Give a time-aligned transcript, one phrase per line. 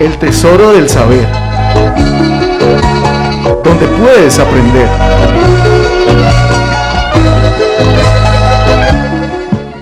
[0.00, 1.26] El tesoro del saber.
[3.64, 4.86] Donde puedes aprender.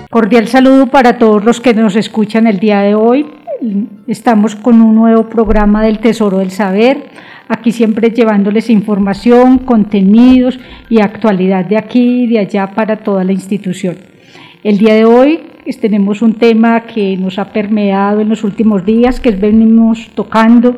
[0.09, 3.27] Cordial saludo para todos los que nos escuchan el día de hoy.
[4.07, 7.05] Estamos con un nuevo programa del Tesoro del Saber.
[7.47, 10.59] Aquí siempre llevándoles información, contenidos
[10.89, 14.16] y actualidad de aquí y de allá para toda la institución.
[14.67, 15.39] El día de hoy
[15.79, 20.75] tenemos un tema que nos ha permeado en los últimos días, que venimos tocando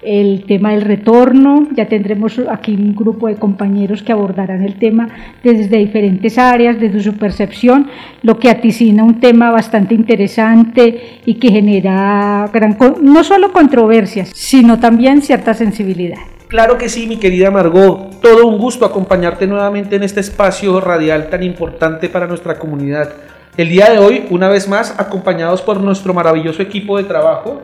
[0.00, 1.66] el tema del retorno.
[1.74, 5.08] Ya tendremos aquí un grupo de compañeros que abordarán el tema
[5.42, 7.88] desde diferentes áreas, desde su percepción,
[8.22, 14.78] lo que aticina un tema bastante interesante y que genera gran, no solo controversias, sino
[14.78, 16.20] también cierta sensibilidad.
[16.46, 18.20] Claro que sí, mi querida Margot.
[18.20, 23.31] Todo un gusto acompañarte nuevamente en este espacio radial tan importante para nuestra comunidad.
[23.54, 27.60] El día de hoy, una vez más, acompañados por nuestro maravilloso equipo de trabajo,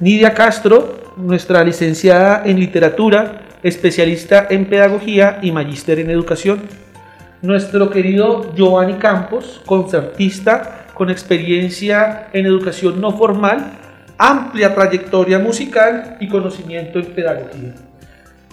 [0.00, 6.62] Nidia Castro, nuestra licenciada en literatura, especialista en pedagogía y magíster en educación.
[7.40, 13.78] Nuestro querido Giovanni Campos, concertista con experiencia en educación no formal,
[14.18, 17.74] amplia trayectoria musical y conocimiento en pedagogía.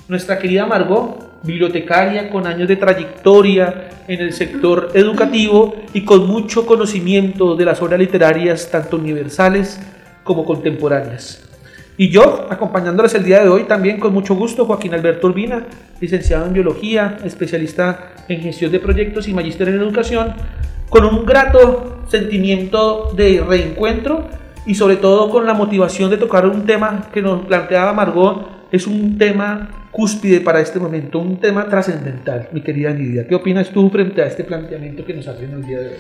[0.08, 6.66] Nuestra querida Margot, bibliotecaria con años de trayectoria en el sector educativo y con mucho
[6.66, 9.80] conocimiento de las obras literarias tanto universales
[10.24, 11.42] como contemporáneas.
[11.98, 15.66] Y yo, acompañándoles el día de hoy también con mucho gusto, Joaquín Alberto Urbina,
[16.02, 20.34] licenciado en biología, especialista en gestión de proyectos y magíster en educación,
[20.90, 24.28] con un grato sentimiento de reencuentro
[24.66, 28.88] y sobre todo con la motivación de tocar un tema que nos planteaba Margot, es
[28.88, 33.26] un tema cúspide para este momento, un tema trascendental, mi querida Nidia.
[33.26, 35.96] ¿Qué opinas tú frente a este planteamiento que nos hacen el día de hoy?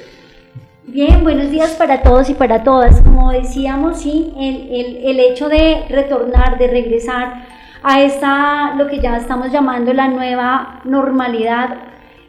[0.88, 3.02] Bien, buenos días para todos y para todas.
[3.02, 7.46] Como decíamos, sí, el, el, el hecho de retornar, de regresar
[7.84, 11.78] a esta, lo que ya estamos llamando la nueva normalidad,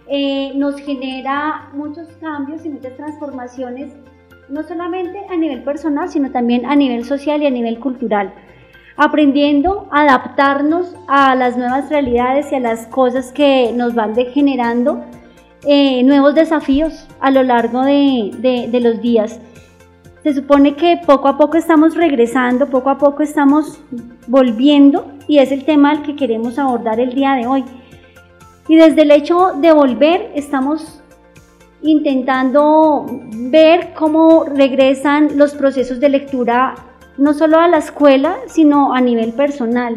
[0.08, 3.92] eh, nos genera muchos cambios y muchas transformaciones,
[4.48, 8.32] no solamente a nivel personal, sino también a nivel social y a nivel cultural
[8.96, 15.04] aprendiendo a adaptarnos a las nuevas realidades y a las cosas que nos van generando
[15.66, 19.40] eh, nuevos desafíos a lo largo de, de los días.
[20.22, 23.78] Se supone que poco a poco estamos regresando, poco a poco estamos
[24.26, 27.64] volviendo y es el tema al que queremos abordar el día de hoy.
[28.68, 31.00] Y desde el hecho de volver estamos
[31.82, 33.06] intentando
[33.50, 36.74] ver cómo regresan los procesos de lectura
[37.18, 39.96] no solo a la escuela, sino a nivel personal,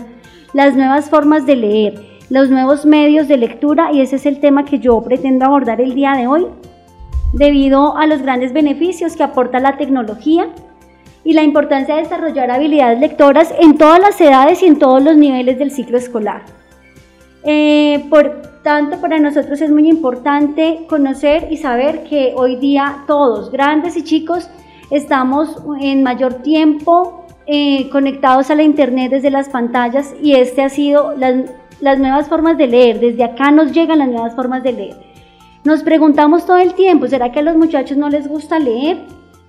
[0.54, 4.66] las nuevas formas de leer, los nuevos medios de lectura y ese es el tema
[4.66, 6.48] que yo pretendo abordar el día de hoy,
[7.34, 10.50] debido a los grandes beneficios que aporta la tecnología
[11.24, 15.16] y la importancia de desarrollar habilidades lectoras en todas las edades y en todos los
[15.16, 16.44] niveles del ciclo escolar.
[17.44, 23.52] Eh, por tanto, para nosotros es muy importante conocer y saber que hoy día todos,
[23.52, 24.50] grandes y chicos,
[24.92, 30.70] estamos en mayor tiempo eh, conectados a la internet desde las pantallas y este ha
[30.70, 31.50] sido las,
[31.82, 34.98] las nuevas formas de leer, desde acá nos llegan las nuevas formas de leer.
[35.64, 39.00] Nos preguntamos todo el tiempo, ¿será que a los muchachos no les gusta leer?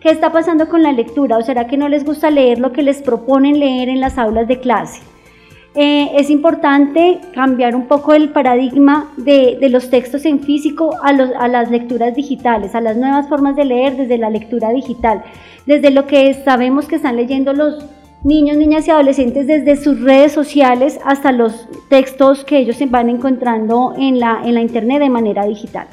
[0.01, 1.37] ¿Qué está pasando con la lectura?
[1.37, 4.49] ¿O será que no les gusta leer lo que les proponen leer en las aulas
[4.49, 5.03] de clase?
[5.77, 11.49] Eh, es importante cambiar un poco el paradigma de, los textos en físico a, a,
[11.49, 15.23] las lecturas digitales, a las nuevas formas de leer desde la lectura digital,
[15.67, 17.85] desde lo que sabemos que están leyendo los
[18.25, 23.09] niños, niñas y adolescentes desde sus redes sociales hasta los textos que ellos se van
[23.09, 25.87] encontrando en la, en la internet de manera digital.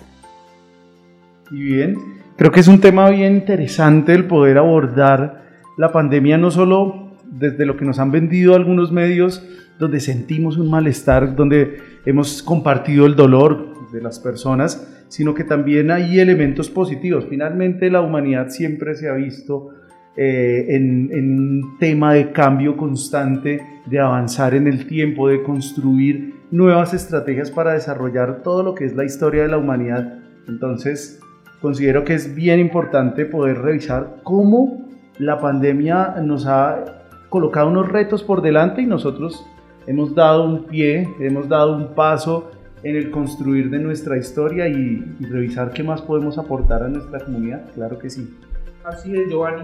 [1.52, 1.96] Y bien,
[2.36, 5.46] creo que es un tema bien interesante el poder abordar
[5.78, 9.46] la pandemia no solo desde lo que nos han vendido algunos medios,
[9.80, 15.92] donde sentimos un malestar, donde hemos compartido el dolor de las personas, sino que también
[15.92, 17.26] hay elementos positivos.
[17.30, 19.70] Finalmente la humanidad siempre se ha visto
[20.16, 26.34] eh, en, en, un tema de cambio constante, de avanzar en el tiempo, de construir
[26.52, 30.20] nuevas estrategias para desarrollar todo lo que es la historia de la humanidad.
[30.48, 31.20] Entonces,
[31.62, 34.88] considero que es bien importante poder revisar cómo
[35.20, 36.84] la pandemia nos ha
[37.30, 39.46] colocado unos retos por delante y nosotros
[39.88, 42.52] hemos dado un pie, hemos dado un paso
[42.84, 47.64] en el construir de nuestra historia y, revisar qué más podemos aportar a nuestra comunidad,
[47.74, 48.38] claro que sí.
[48.84, 49.64] Así es, Giovanni.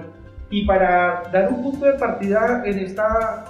[0.50, 3.46] Y para dar un punto de partida en esta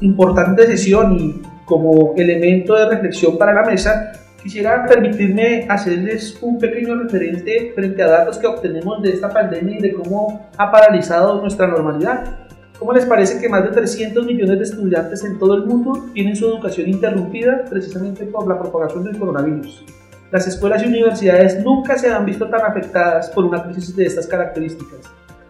[0.00, 4.12] importante sesión y como elemento de reflexión para la mesa,
[4.42, 9.80] quisiera permitirme hacerles un pequeño referente frente a datos que obtenemos de esta pandemia y
[9.80, 12.43] de cómo ha paralizado nuestra normalidad.
[12.78, 16.34] ¿Cómo les parece que más de 300 millones de estudiantes en todo el mundo tienen
[16.34, 19.84] su educación interrumpida precisamente por la propagación del coronavirus?
[20.32, 24.26] Las escuelas y universidades nunca se han visto tan afectadas por una crisis de estas
[24.26, 24.98] características.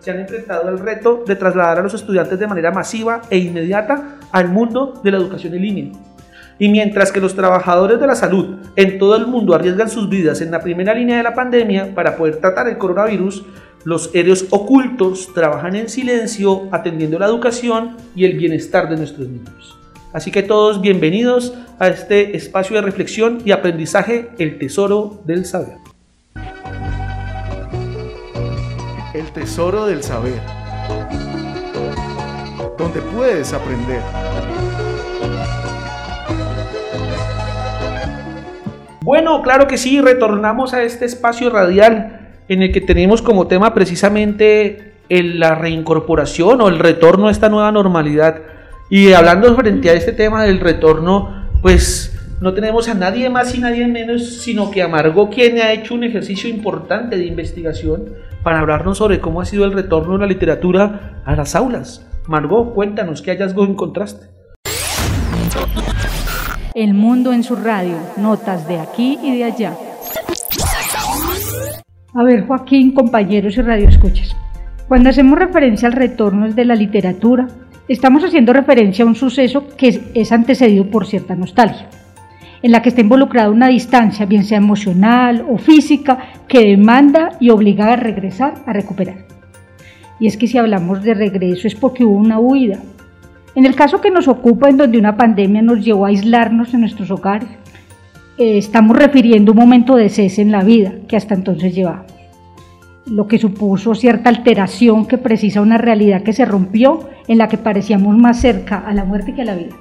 [0.01, 4.19] Se han enfrentado al reto de trasladar a los estudiantes de manera masiva e inmediata
[4.31, 5.93] al mundo de la educación en línea.
[6.59, 10.43] Y mientras que los trabajadores de la salud en todo el mundo arriesgan sus vidas
[10.43, 13.47] en la primera línea de la pandemia para poder tratar el coronavirus,
[13.85, 19.79] los héroes ocultos trabajan en silencio atendiendo la educación y el bienestar de nuestros niños.
[20.13, 25.77] Así que todos bienvenidos a este espacio de reflexión y aprendizaje, el tesoro del saber.
[29.13, 30.41] El tesoro del saber,
[32.79, 34.01] donde puedes aprender.
[39.03, 43.75] Bueno, claro que sí, retornamos a este espacio radial en el que tenemos como tema
[43.75, 48.43] precisamente la reincorporación o el retorno a esta nueva normalidad.
[48.91, 53.61] Y hablando frente a este tema del retorno, pues no tenemos a nadie más y
[53.61, 58.61] nadie menos, sino que a Margot, quien ha hecho un ejercicio importante de investigación para
[58.61, 62.07] hablarnos sobre cómo ha sido el retorno de la literatura a las aulas.
[62.27, 64.27] Margot, cuéntanos qué hallazgo encontraste.
[66.75, 69.75] El mundo en su radio, notas de aquí y de allá.
[72.17, 74.37] A ver, Joaquín, compañeros y radioescuchas.
[74.87, 77.49] Cuando hacemos referencia al retorno de la literatura,
[77.89, 81.89] estamos haciendo referencia a un suceso que es antecedido por cierta nostalgia,
[82.63, 87.51] en la que está involucrada una distancia, bien sea emocional o física, que demanda y
[87.51, 89.27] obliga a regresar a recuperar.
[90.21, 92.79] Y es que si hablamos de regreso es porque hubo una huida.
[93.57, 96.83] En el caso que nos ocupa, en donde una pandemia nos llevó a aislarnos en
[96.83, 97.49] nuestros hogares,
[98.37, 102.13] eh, estamos refiriendo un momento de cese en la vida que hasta entonces llevábamos,
[103.07, 107.59] lo que supuso cierta alteración que precisa una realidad que se rompió en la que
[107.59, 109.77] parecíamos más cerca a la muerte que a la vida.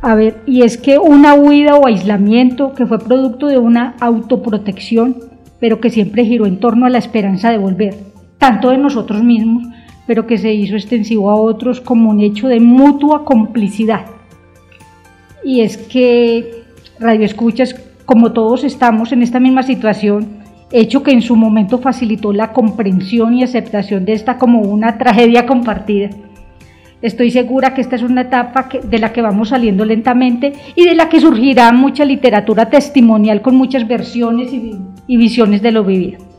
[0.00, 5.16] A ver, y es que una huida o aislamiento que fue producto de una autoprotección,
[5.58, 7.94] pero que siempre giró en torno a la esperanza de volver,
[8.38, 9.64] tanto de nosotros mismos,
[10.06, 14.06] pero que se hizo extensivo a otros como un hecho de mutua complicidad.
[15.42, 16.65] Y es que
[16.98, 20.38] Radio Escuchas, como todos estamos en esta misma situación,
[20.72, 25.46] hecho que en su momento facilitó la comprensión y aceptación de esta como una tragedia
[25.46, 26.10] compartida.
[27.02, 30.94] Estoy segura que esta es una etapa de la que vamos saliendo lentamente y de
[30.94, 34.74] la que surgirá mucha literatura testimonial con muchas versiones y,
[35.06, 36.35] y visiones de lo vivido.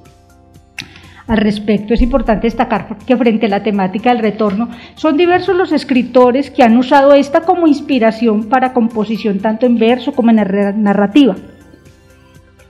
[1.28, 5.74] Al respecto, es importante destacar que frente a la temática del retorno, son diversos los
[5.74, 11.36] escritores que han usado esta como inspiración para composición tanto en verso como en narrativa.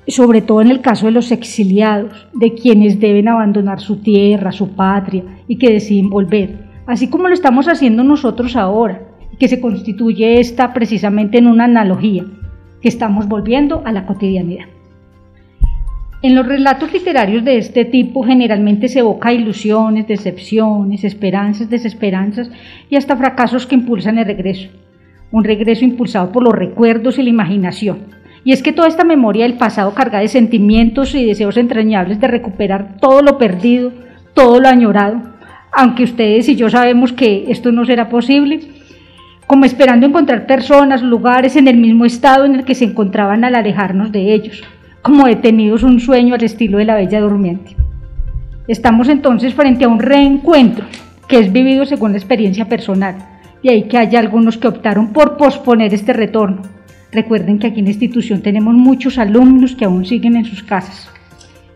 [0.08, 4.70] Sobre todo en el caso de los exiliados, de quienes deben abandonar su tierra, su
[4.70, 6.58] patria y que deciden volver,
[6.88, 9.04] así como lo estamos haciendo nosotros ahora,
[9.38, 12.26] que se constituye esta precisamente en una analogía,
[12.82, 14.77] que estamos volviendo a la cotidianidad.
[16.28, 22.52] En los relatos literarios de este tipo generalmente se evoca ilusiones, decepciones, esperanzas, desesperanzas
[22.90, 24.68] y hasta fracasos que impulsan el regreso.
[25.32, 28.00] Un regreso impulsado por los recuerdos y la imaginación.
[28.44, 32.28] Y es que toda esta memoria del pasado carga de sentimientos y deseos entrañables de
[32.28, 33.94] recuperar todo lo perdido,
[34.34, 35.22] todo lo añorado,
[35.72, 38.60] aunque ustedes y yo sabemos que esto no será posible,
[39.48, 43.56] como esperando encontrar personas, lugares en el mismo estado en el que se encontraban al
[43.56, 44.62] alejarnos de ellos
[45.08, 47.78] como detenidos un sueño al estilo de la Bella Durmiente.
[48.68, 50.86] Estamos entonces frente a un reencuentro
[51.30, 53.16] que es vivido según la experiencia personal,
[53.62, 56.62] y ahí que haya algunos que optaron por posponer este retorno.
[57.14, 61.10] Recuerden que aquí en la institución tenemos muchos alumnos que aún siguen en sus casas.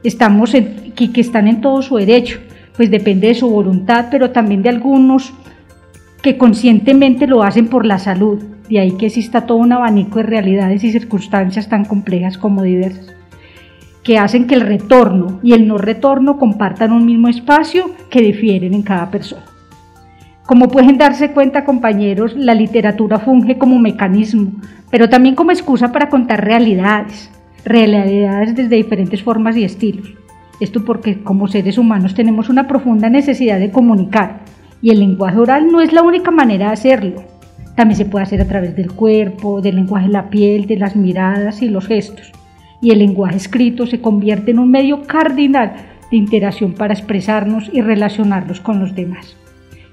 [0.04, 2.38] Estamos aquí que están en todo su derecho,
[2.76, 5.32] pues depende de su voluntad, pero también de algunos
[6.22, 10.24] que conscientemente lo hacen por la salud, de ahí que exista todo un abanico de
[10.24, 13.21] realidades y circunstancias tan complejas como diversas
[14.04, 18.74] que hacen que el retorno y el no retorno compartan un mismo espacio que difieren
[18.74, 19.44] en cada persona.
[20.46, 24.52] Como pueden darse cuenta, compañeros, la literatura funge como mecanismo,
[24.90, 27.32] pero también como excusa para contar realidades,
[27.64, 30.12] realidades desde diferentes formas y estilos.
[30.60, 34.40] Esto porque como seres humanos tenemos una profunda necesidad de comunicar
[34.82, 37.24] y el lenguaje oral no es la única manera de hacerlo.
[37.76, 40.96] También se puede hacer a través del cuerpo, del lenguaje de la piel, de las
[40.96, 42.32] miradas y los gestos
[42.82, 45.74] y el lenguaje escrito se convierte en un medio cardinal
[46.10, 49.38] de interacción para expresarnos y relacionarnos con los demás.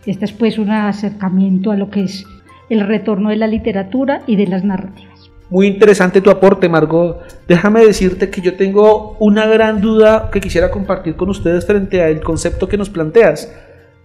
[0.06, 2.24] Este es pues un acercamiento a lo que es
[2.70, 5.30] el retorno de la literatura y de las narrativas.
[5.50, 7.20] Muy interesante tu aporte, Margot.
[7.46, 12.20] Déjame decirte que yo tengo una gran duda que quisiera compartir con ustedes frente al
[12.20, 13.52] concepto que nos planteas.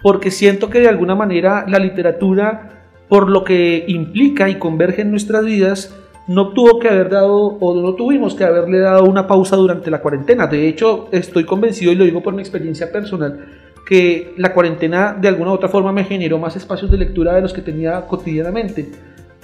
[0.02, 5.12] porque siento que de alguna manera la literatura, por lo que implica y converge en
[5.12, 5.96] nuestras vidas,
[6.28, 10.00] no tuvo que haber dado o no tuvimos que haberle dado una pausa durante la
[10.00, 10.48] cuarentena.
[10.48, 13.46] De hecho, estoy convencido y lo digo por mi experiencia personal
[13.86, 17.42] que la cuarentena de alguna u otra forma me generó más espacios de lectura de
[17.42, 18.90] los que tenía cotidianamente.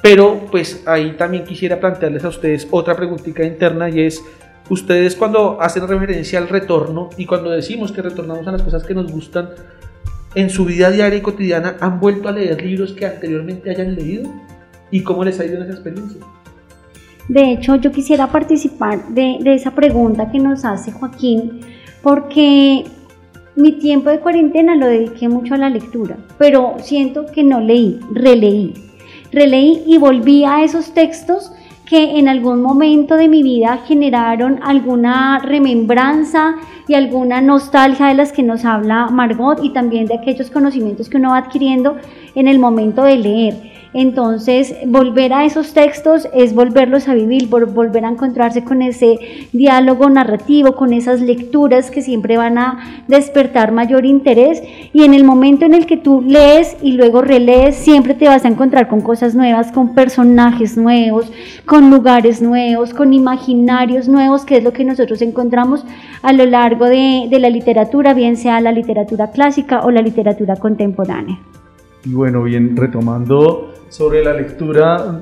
[0.01, 4.23] Pero pues ahí también quisiera plantearles a ustedes otra preguntita interna y es,
[4.69, 8.93] ustedes cuando hacen referencia al retorno y cuando decimos que retornamos a las cosas que
[8.93, 9.49] nos gustan,
[10.35, 14.31] en su vida diaria y cotidiana han vuelto a leer libros que anteriormente hayan leído
[14.89, 16.21] y cómo les ha ido en esa experiencia.
[17.29, 21.59] De hecho, yo quisiera participar de, esa pregunta que nos hace Joaquín,
[22.01, 22.85] porque
[23.55, 27.99] mi tiempo de cuarentena lo dediqué mucho a la lectura, pero siento que no leí,
[28.11, 28.73] releí.
[29.31, 31.51] Releí y volví a esos textos
[31.85, 36.55] que en algún momento de mi vida generaron alguna remembranza
[36.87, 41.17] y alguna nostalgia de las que nos habla Margot y también de aquellos conocimientos que
[41.17, 41.95] uno va adquiriendo
[42.33, 43.78] en el momento de leer.
[43.93, 49.17] Entonces, volver a esos textos es volverlos a vivir, volver a encontrarse con ese
[49.51, 54.61] diálogo narrativo, con esas lecturas que siempre van a despertar mayor interés.
[54.93, 58.45] Y en el momento en el que tú lees y luego relees, siempre te vas
[58.45, 61.31] a encontrar con cosas nuevas, con personajes nuevos,
[61.65, 65.83] con lugares nuevos, con imaginarios nuevos, que es lo que nosotros encontramos
[66.21, 70.57] a lo largo de, de la literatura, bien sea la literatura clásica o la literatura
[70.57, 71.39] contemporánea.
[72.05, 75.21] Y bueno, bien, retomando sobre la lectura,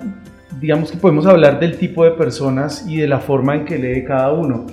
[0.59, 4.03] digamos que podemos hablar del tipo de personas y de la forma en que lee
[4.03, 4.65] cada uno.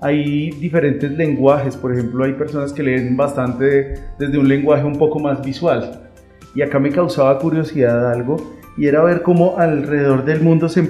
[0.00, 5.20] Hay diferentes lenguajes, por ejemplo, hay personas que leen bastante desde un lenguaje un poco
[5.20, 6.00] más visual.
[6.54, 8.36] Y acá me causaba curiosidad algo,
[8.76, 10.82] y era ver cómo alrededor del mundo se,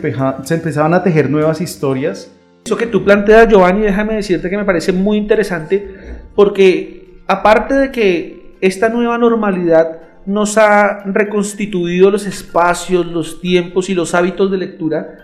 [0.45, 2.33] se empezaban a tejer nuevas historias.
[2.65, 5.95] Eso que tú planteas, Giovanni, déjame decirte que me parece muy interesante,
[6.35, 13.95] porque aparte de que esta nueva normalidad nos ha reconstituido los espacios, los tiempos y
[13.95, 15.19] los hábitos de lectura,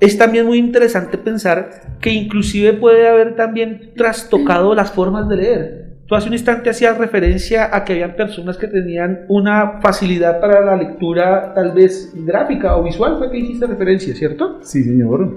[0.00, 5.82] es también muy interesante pensar que inclusive puede haber también trastocado las formas de leer.
[6.06, 10.60] Tú hace un instante hacías referencia a que habían personas que tenían una facilidad para
[10.60, 14.58] la lectura tal vez gráfica o visual, fue que hiciste referencia, ¿cierto?
[14.62, 15.36] Sí, señor.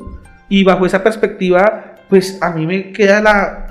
[0.50, 3.65] Y bajo esa perspectiva, pues a mí me queda la,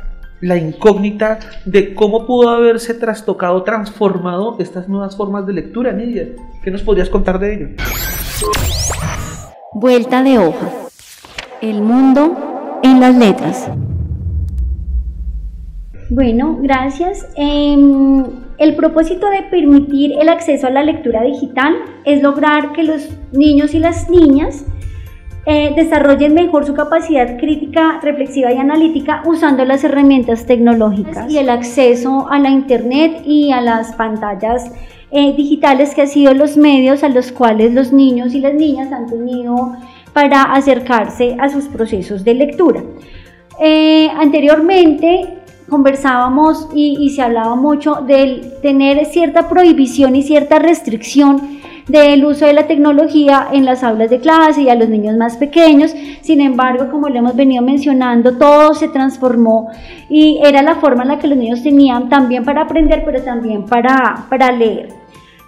[0.45, 6.29] la incógnita de cómo pudo haberse trastocado, transformado estas nuevas formas de lectura, Nidia.
[6.63, 7.69] ¿Qué nos podrías contar de ello?
[9.73, 10.71] Vuelta de hoja.
[11.63, 13.71] El mundo en las letras.
[16.11, 17.27] Bueno, gracias.
[17.37, 18.27] Em,
[18.59, 21.75] el propósito de permitir el acceso a la lectura digital
[22.05, 24.67] es lograr que los niños y las niñas
[25.47, 31.51] eh, desarrollen mejor su capacidad crítica, reflexiva y analítica usando las herramientas tecnológicas y el
[31.51, 34.73] acceso a la Internet y a las pantallas
[35.11, 38.91] eh, digitales que han sido los medios a los cuales los niños y las niñas
[38.91, 39.73] han tenido
[40.15, 42.83] para acercarse a sus procesos de lectura.
[43.61, 51.61] Eh, anteriormente conversábamos y, y se hablaba mucho del tener cierta prohibición y cierta restricción
[51.89, 55.37] del uso de la tecnología en las aulas de clase y a los niños más
[55.37, 55.95] pequeños.
[56.23, 59.71] Sin embargo, como le hemos venido mencionando, todo se transformó
[60.09, 63.65] y era la forma en la que los niños tenían también para aprender, pero también
[63.65, 64.89] para, para leer.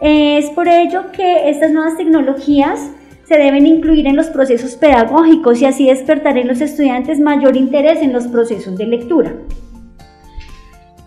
[0.00, 2.90] Es por ello que estas nuevas tecnologías
[3.25, 8.00] se deben incluir en los procesos pedagógicos y así despertar en los estudiantes mayor interés
[8.02, 9.33] en los procesos de lectura.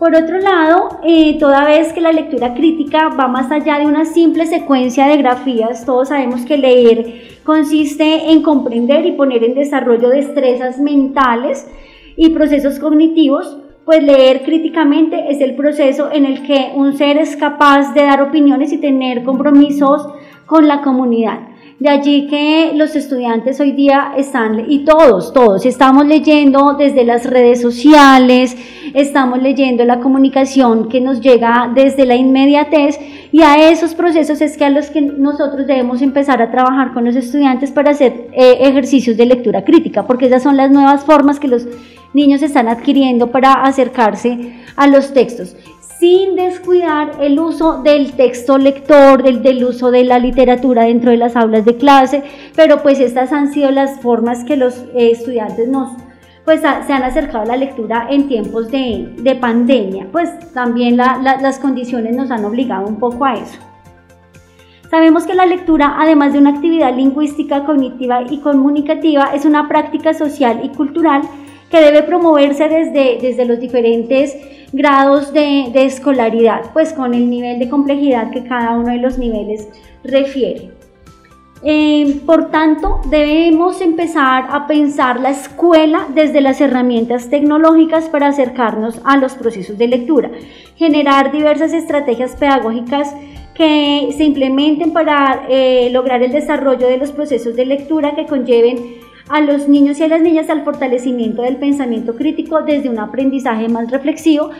[0.00, 4.06] Por otro lado, eh, toda vez que la lectura crítica va más allá de una
[4.06, 10.08] simple secuencia de grafías, todos sabemos que leer consiste en comprender y poner en desarrollo
[10.08, 11.70] destrezas mentales
[12.16, 17.36] y procesos cognitivos, pues leer críticamente es el proceso en el que un ser es
[17.36, 20.08] capaz de dar opiniones y tener compromisos
[20.46, 21.49] con la comunidad.
[21.80, 27.24] De allí que los estudiantes hoy día están, y todos, todos, estamos leyendo desde las
[27.24, 28.54] redes sociales,
[28.92, 32.98] estamos leyendo la comunicación que nos llega desde la inmediatez
[33.32, 37.06] y a esos procesos es que a los que nosotros debemos empezar a trabajar con
[37.06, 41.40] los estudiantes para hacer eh, ejercicios de lectura crítica, porque esas son las nuevas formas
[41.40, 41.66] que los
[42.12, 45.56] niños están adquiriendo para acercarse a los textos
[46.00, 51.36] sin descuidar el uso del texto lector, del, uso de la literatura dentro de las
[51.36, 52.24] aulas de clase,
[52.56, 55.90] pero pues estas han sido las formas que los eh, estudiantes nos,
[56.46, 61.18] pues se han acercado a la lectura en tiempos de, de pandemia, pues también la,
[61.22, 63.58] la, las condiciones nos han obligado un poco a eso.
[64.90, 70.14] Sabemos que la lectura, además de una actividad lingüística, cognitiva y comunicativa, es una práctica
[70.14, 71.22] social y cultural
[71.70, 74.36] que debe promoverse desde, desde los diferentes
[74.72, 79.68] grados de, escolaridad, pues con el nivel de complejidad que cada uno de los niveles
[80.04, 80.70] refiere.
[81.62, 88.98] Eh, por tanto, debemos empezar a pensar la escuela desde las herramientas tecnológicas para acercarnos
[89.04, 90.30] a los procesos de lectura,
[90.76, 93.14] generar diversas estrategias pedagógicas
[93.54, 99.00] que se implementen para eh, lograr el desarrollo de los procesos de lectura que conlleven
[99.28, 103.68] a los niños y a las niñas al fortalecimiento del pensamiento crítico desde un aprendizaje
[103.68, 104.50] más reflexivo,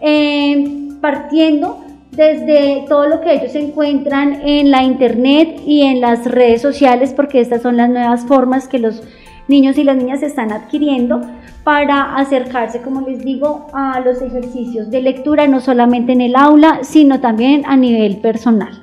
[0.00, 6.60] eh, partiendo desde todo lo que ellos encuentran en la internet y en las redes
[6.60, 9.02] sociales, porque estas son las nuevas formas que los
[9.48, 11.20] niños y las niñas están adquiriendo
[11.64, 16.80] para acercarse, como les digo, a los ejercicios de lectura, no solamente en el aula,
[16.82, 18.80] sino también a nivel personal.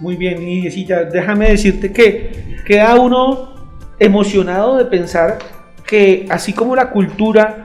[0.00, 0.40] Muy bien,
[0.86, 3.53] ya déjame decirte que queda uno
[3.98, 5.38] emocionado de pensar
[5.86, 7.64] que así como la cultura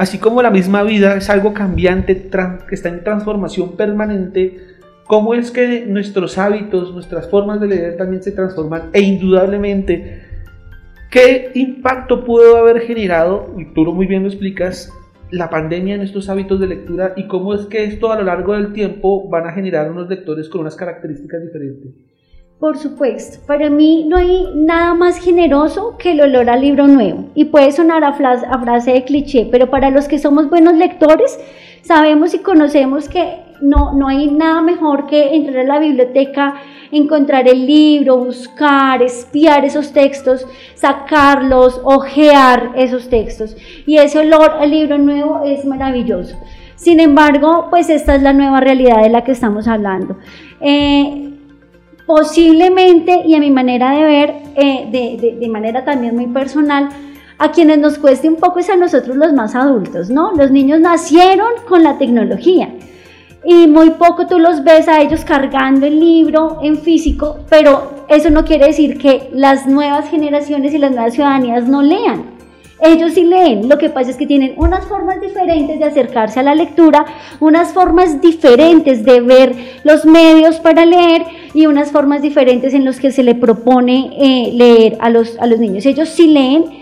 [0.00, 2.30] Así como la misma vida es algo cambiante,
[2.66, 4.58] que está en transformación permanente,
[5.04, 8.88] ¿cómo es que nuestros hábitos, nuestras formas de leer también se transforman?
[8.94, 10.22] E indudablemente,
[11.10, 14.90] ¿qué impacto pudo haber generado, y tú muy bien lo explicas,
[15.30, 18.54] la pandemia en estos hábitos de lectura y cómo es que esto a lo largo
[18.54, 21.92] del tiempo van a generar unos lectores con unas características diferentes?
[22.60, 27.24] Por supuesto, para mí no hay nada más generoso que el olor al libro nuevo.
[27.34, 31.40] Y puede sonar a, frase de cliché, pero para los que somos buenos lectores,
[31.80, 36.52] sabemos y conocemos que no, no hay nada mejor que entrar a la biblioteca,
[36.92, 43.56] encontrar el libro, buscar, espiar esos textos, sacarlos, ojear esos textos.
[43.86, 46.36] Y ese olor al libro nuevo es maravilloso.
[46.76, 50.18] Sin embargo, pues esta es la nueva realidad de la que estamos hablando.
[50.60, 51.29] Eh,
[52.10, 56.88] posiblemente, y a mi manera de ver, eh, de, de, manera también muy personal,
[57.38, 60.32] a quienes nos cueste un poco es a nosotros los más adultos, ¿no?
[60.32, 62.68] Los niños nacieron con la tecnología
[63.44, 68.28] y muy poco tú los ves a ellos cargando el libro en físico, pero eso
[68.28, 72.39] no quiere decir que las nuevas generaciones y las nuevas ciudadanías no lean.
[72.82, 76.42] Ellos sí leen, lo que pasa es que tienen unas formas diferentes de acercarse a
[76.42, 77.04] la lectura,
[77.38, 82.98] unas formas diferentes de ver los medios para leer y unas formas diferentes en las
[82.98, 85.84] que se le propone eh, leer a los, a los niños.
[85.84, 86.79] Ellos sí leen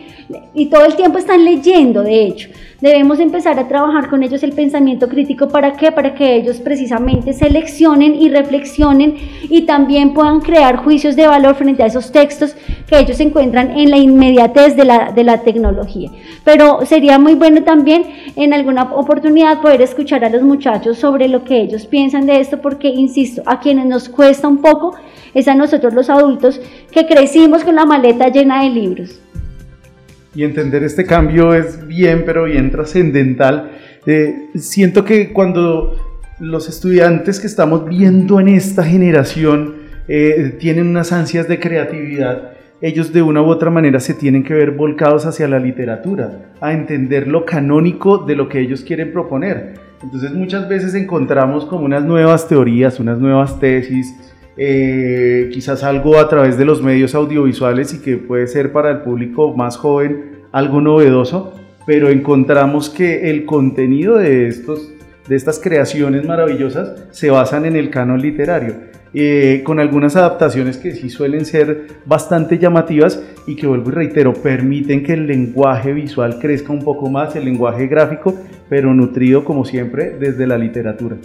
[0.54, 2.48] y todo el tiempo están leyendo, de hecho.
[2.80, 5.48] Debemos empezar a trabajar con ellos el pensamiento crítico.
[5.48, 5.90] ¿Para qué?
[5.90, 9.16] Para que ellos precisamente seleccionen y reflexionen
[9.50, 12.54] y también puedan crear juicios de valor frente a esos textos
[12.86, 16.10] que ellos encuentran en la inmediatez de la, de la tecnología.
[16.44, 18.04] Pero sería muy bueno también
[18.36, 22.60] en alguna oportunidad poder escuchar a los muchachos sobre lo que ellos piensan de esto,
[22.60, 24.94] porque, insisto, a quienes nos cuesta un poco
[25.34, 26.60] es a nosotros los adultos
[26.92, 29.20] que crecimos con la maleta llena de libros
[30.34, 33.72] y entender este cambio es bien, pero bien trascendental.
[34.06, 39.74] Eh, siento que cuando los estudiantes que estamos viendo en esta generación
[40.06, 44.54] eh, tienen unas ansias de creatividad, ellos de una u otra manera se tienen que
[44.54, 49.74] ver volcados hacia la literatura, a entender lo canónico de lo que ellos quieren proponer.
[50.02, 54.14] Entonces muchas veces encontramos como unas nuevas teorías, unas nuevas tesis,
[54.58, 58.98] eh, quizás algo a través de los medios audiovisuales y que puede ser para el
[59.02, 61.52] público más joven algo novedoso,
[61.86, 64.92] pero encontramos que el contenido de, estos,
[65.28, 68.88] de estas creaciones maravillosas se basan en el canon literario.
[69.14, 74.34] Eh, con algunas adaptaciones que sí suelen ser bastante llamativas y que vuelvo y reitero,
[74.34, 78.34] permiten que el lenguaje visual crezca un poco más, el lenguaje gráfico,
[78.68, 81.16] pero nutrido como siempre desde la literatura.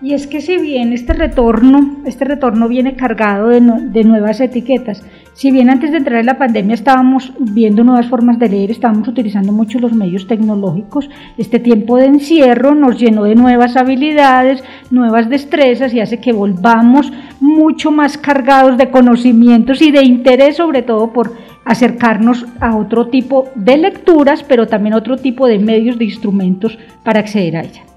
[0.00, 5.02] Y es que si bien este retorno, este retorno viene cargado de, nuevas etiquetas,
[5.34, 9.08] si bien antes de entrar en la pandemia estábamos viendo nuevas formas de leer, estábamos
[9.08, 15.28] utilizando mucho los medios tecnológicos, este tiempo de encierro nos llenó de nuevas habilidades, nuevas
[15.28, 21.12] destrezas y hace que volvamos mucho más cargados de conocimientos y de interés sobre todo
[21.12, 21.32] por
[21.64, 27.18] acercarnos a otro tipo de lecturas, pero también otro tipo de medios, de instrumentos para
[27.18, 27.87] acceder a ella.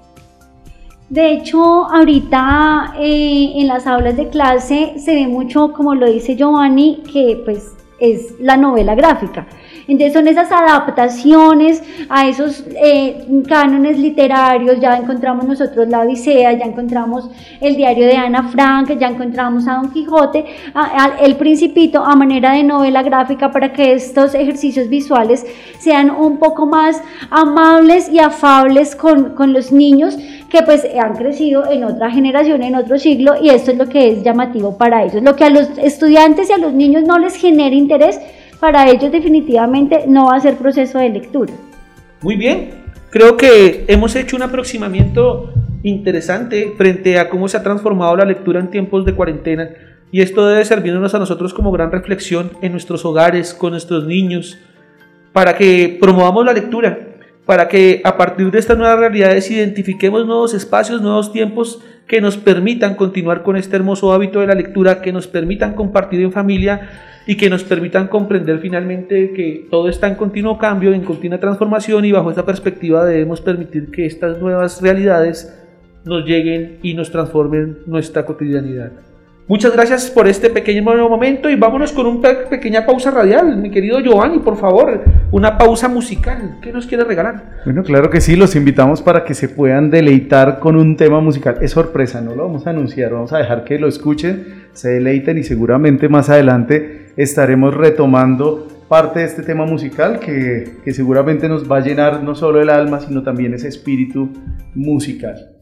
[1.12, 6.36] De hecho, ahorita eh, en las aulas de clase se ve mucho, como lo dice
[6.36, 9.46] Giovanni, que pues es la novela gráfica.
[9.92, 16.64] Entonces son esas adaptaciones a esos eh, cánones literarios, ya encontramos nosotros la Odisea, ya
[16.64, 17.28] encontramos
[17.60, 20.46] el diario de Ana Frank, ya encontramos a Don Quijote,
[21.20, 25.44] El Principito a manera de novela gráfica para que estos ejercicios visuales
[25.78, 30.16] sean un poco más amables y afables con, con los niños
[30.48, 34.08] que pues han crecido en otra generación, en otro siglo, y esto es lo que
[34.08, 35.22] es llamativo para ellos.
[35.22, 38.18] Lo que a los estudiantes y a los niños no les genera interés,
[38.62, 41.52] para ellos definitivamente no va a ser proceso de lectura.
[42.20, 42.70] Muy bien,
[43.10, 48.60] creo que hemos hecho un aproximamiento interesante frente a cómo se ha transformado la lectura
[48.60, 49.70] en tiempos de cuarentena
[50.12, 54.60] y esto debe servirnos a nosotros como gran reflexión en nuestros hogares, con nuestros niños,
[55.32, 57.00] para que promovamos la lectura,
[57.44, 62.36] para que a partir de estas nuevas realidades identifiquemos nuevos espacios, nuevos tiempos que nos
[62.36, 66.90] permitan continuar con este hermoso hábito de la lectura, que nos permitan compartir en familia
[67.26, 72.04] y que nos permitan comprender finalmente que todo está en continuo cambio, en continua transformación
[72.04, 75.58] y bajo esta perspectiva debemos permitir que estas nuevas realidades
[76.04, 78.92] nos lleguen y nos transformen nuestra cotidianidad.
[79.52, 83.58] Muchas gracias por este pequeño momento y vámonos con una pequeña pausa radial.
[83.58, 86.56] Mi querido Giovanni, por favor, una pausa musical.
[86.62, 87.60] ¿Qué nos quiere regalar?
[87.66, 91.58] Bueno, claro que sí, los invitamos para que se puedan deleitar con un tema musical.
[91.60, 95.36] Es sorpresa, no lo vamos a anunciar, vamos a dejar que lo escuchen, se deleiten
[95.36, 101.70] y seguramente más adelante estaremos retomando parte de este tema musical que, que seguramente nos
[101.70, 104.30] va a llenar no solo el alma, sino también ese espíritu
[104.74, 105.58] musical.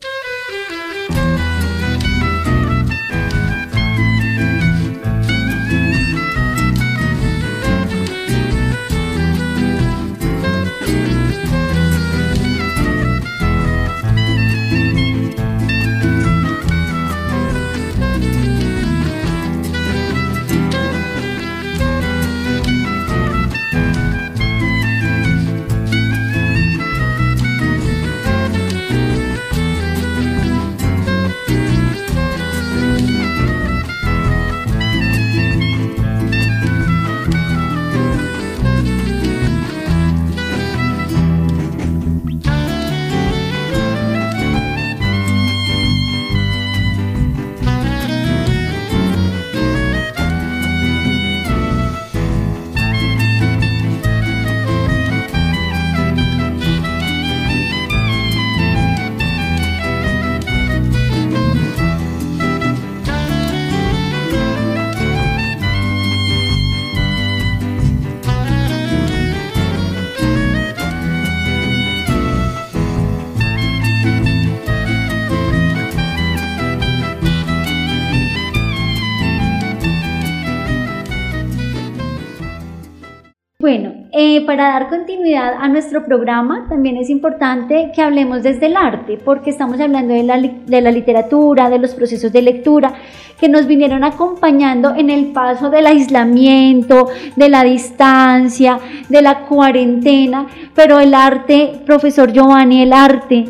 [84.23, 89.17] Eh, para dar continuidad a nuestro programa, también es importante que hablemos desde el arte,
[89.17, 92.93] porque estamos hablando de la, de la, literatura, de los procesos de lectura,
[93.39, 98.79] que nos vinieron acompañando en el paso del aislamiento, de la distancia,
[99.09, 103.47] de la cuarentena, pero el arte, profesor Giovanni, el arte,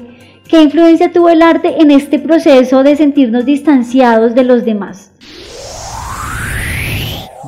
[0.46, 5.10] ¿qué influencia tuvo el arte en este proceso de sentirnos distanciados de los demás?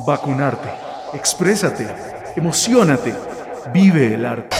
[0.05, 0.67] Vacunarte,
[1.13, 3.13] exprésate emocionate,
[3.73, 4.55] vive el arte.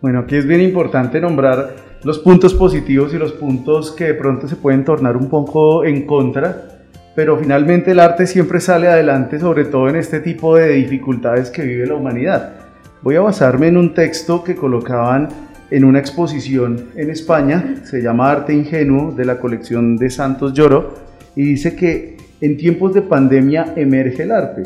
[0.00, 4.48] Bueno, aquí es bien importante nombrar los puntos positivos y los puntos que de pronto
[4.48, 9.64] se pueden tornar un poco en contra, pero finalmente el arte siempre sale adelante, sobre
[9.64, 12.56] todo en este tipo de dificultades que vive la humanidad.
[13.02, 15.28] Voy a basarme en un texto que colocaban
[15.70, 20.94] en una exposición en España, se llama Arte Ingenuo, de la colección de Santos Lloro,
[21.34, 24.64] y dice que en tiempos de pandemia emerge el arte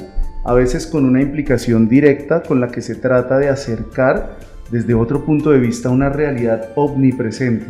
[0.49, 4.39] a veces con una implicación directa con la que se trata de acercar
[4.71, 7.67] desde otro punto de vista una realidad omnipresente.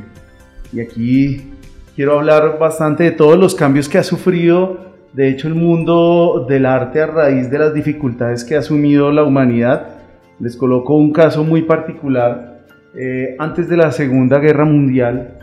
[0.73, 1.55] Y aquí
[1.97, 6.67] quiero hablar bastante de todos los cambios que ha sufrido, de hecho, el mundo del
[6.67, 9.97] arte a raíz de las dificultades que ha asumido la humanidad.
[10.39, 12.61] Les coloco un caso muy particular.
[12.95, 15.37] Eh, antes de la Segunda Guerra Mundial,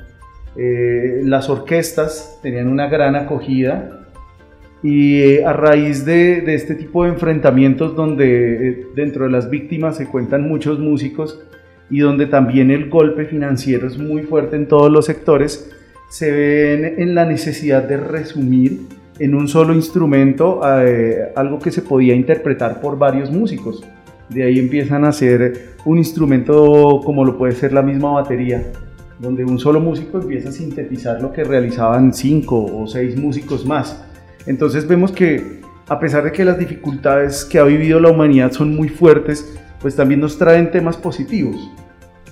[0.56, 4.05] eh, las orquestas tenían una gran acogida
[4.84, 9.98] y eh, a raíz de, este tipo de enfrentamientos donde eh, dentro de las víctimas
[9.98, 11.42] se cuentan muchos músicos
[11.90, 15.72] y donde también el golpe financiero es muy fuerte en todos los sectores,
[16.10, 18.82] se ven en la necesidad de resumir
[19.20, 23.84] en un solo instrumento eh, algo que se podía interpretar por varios músicos.
[24.30, 28.64] De ahí empiezan a hacer un instrumento como lo puede ser la misma batería,
[29.20, 34.04] donde un solo músico empieza a sintetizar lo que realizaban cinco o seis músicos más.
[34.46, 38.76] Entonces vemos que a pesar de que las dificultades que ha vivido la humanidad son
[38.76, 41.72] muy fuertes, pues también nos traen temas positivos,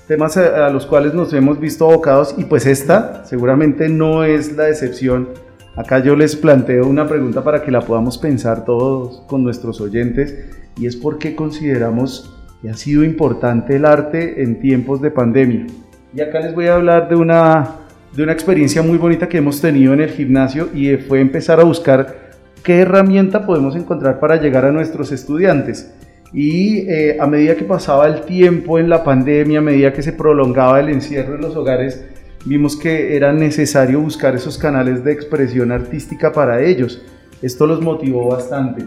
[0.07, 4.69] temas a, los cuales nos hemos visto abocados y pues esta seguramente no es la
[4.69, 5.29] excepción.
[5.75, 10.35] Acá yo les planteo una pregunta para que la podamos pensar todos con nuestros oyentes
[10.77, 15.67] y es por qué consideramos que ha sido importante el arte en tiempos de pandemia.
[16.15, 17.82] Y acá les voy a hablar de una
[18.15, 21.63] de una experiencia muy bonita que hemos tenido en el gimnasio y fue empezar a
[21.63, 22.31] buscar
[22.63, 25.91] qué herramienta podemos encontrar para llegar a nuestros estudiantes.
[26.31, 30.13] Y eh, a medida que pasaba el tiempo en la pandemia, a medida que se
[30.13, 32.05] prolongaba el encierro en los hogares,
[32.45, 37.03] vimos que era necesario buscar esos canales de expresión artística para ellos.
[37.41, 38.85] Esto los motivó bastante.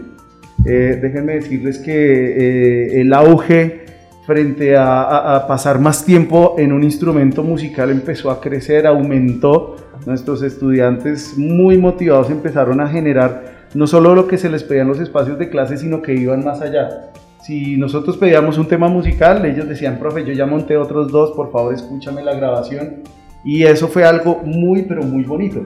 [0.65, 3.85] Eh, déjenme decirles que eh, el auge
[4.27, 9.77] frente a, pasar más tiempo en un instrumento musical empezó a crecer, aumentó.
[10.05, 14.99] Nuestros estudiantes muy motivados empezaron a generar no solo lo que se les pedían los
[14.99, 17.11] espacios de clase, sino que iban más allá.
[17.41, 21.49] Si nosotros pedíamos un tema musical, ellos decían, profe, yo ya monté otros dos, por
[21.49, 23.03] favor escúchame la grabación.
[23.45, 25.61] Y eso fue algo muy, pero muy bonito.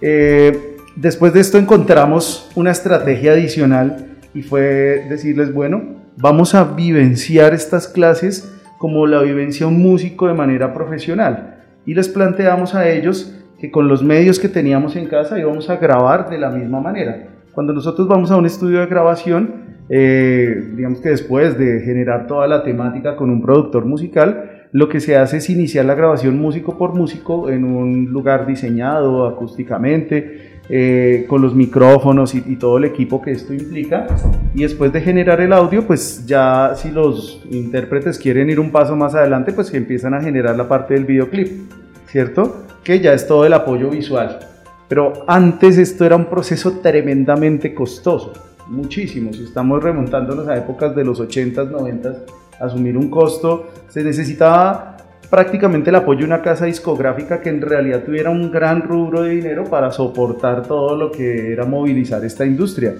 [0.00, 7.54] Eh, después de esto encontramos una estrategia adicional y fue decirles, bueno, vamos a vivenciar
[7.54, 11.62] estas clases como la vivencia un músico de manera profesional.
[11.86, 15.76] Y les planteamos a ellos que con los medios que teníamos en casa íbamos a
[15.76, 17.28] grabar de la misma manera.
[17.52, 22.46] Cuando nosotros vamos a un estudio de grabación, eh, digamos que después de generar toda
[22.46, 26.78] la temática con un productor musical, lo que se hace es iniciar la grabación músico
[26.78, 33.20] por músico en un lugar diseñado acústicamente, eh, con los micrófonos y, todo el equipo
[33.20, 34.06] que esto implica.
[34.54, 38.96] Y después de generar el audio, pues ya si los intérpretes quieren ir un paso
[38.96, 41.70] más adelante, pues que empiezan a generar la parte del videoclip,
[42.06, 42.64] ¿cierto?
[42.82, 44.38] Que ya es todo el apoyo visual.
[44.88, 48.32] Pero antes esto era un proceso tremendamente costoso,
[48.66, 49.30] muchísimo.
[49.34, 52.16] Si estamos remontándonos a épocas de los 80s, 90s,
[52.58, 54.91] asumir un costo, se necesitaba
[55.32, 59.30] prácticamente el apoyo de una casa discográfica que en realidad tuviera un gran rubro de
[59.30, 62.96] dinero para soportar todo lo que era movilizar esta industria.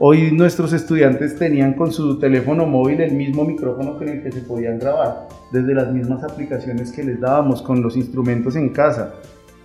[0.00, 4.40] Hoy nuestros estudiantes tenían con su teléfono móvil el mismo micrófono con el que se
[4.40, 9.14] podían grabar, desde las mismas aplicaciones que les dábamos con los instrumentos en casa.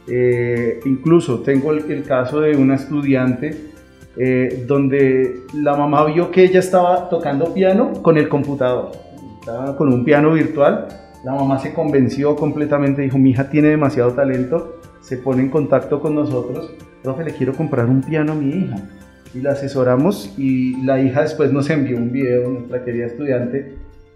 [0.08, 3.72] Eh, incluso tengo el, caso de una estudiante
[4.18, 8.92] eh, donde la mamá vio que ella estaba tocando piano con el computador,
[9.76, 10.88] con un piano virtual
[11.24, 16.00] la mamá se convenció completamente, dijo, mi hija tiene demasiado talento, se pone en contacto
[16.00, 18.78] con nosotros, profe, le quiero comprar un piano a mi hija.
[19.34, 23.76] Y la asesoramos y la hija después nos envió un video, nuestra querida estudiante,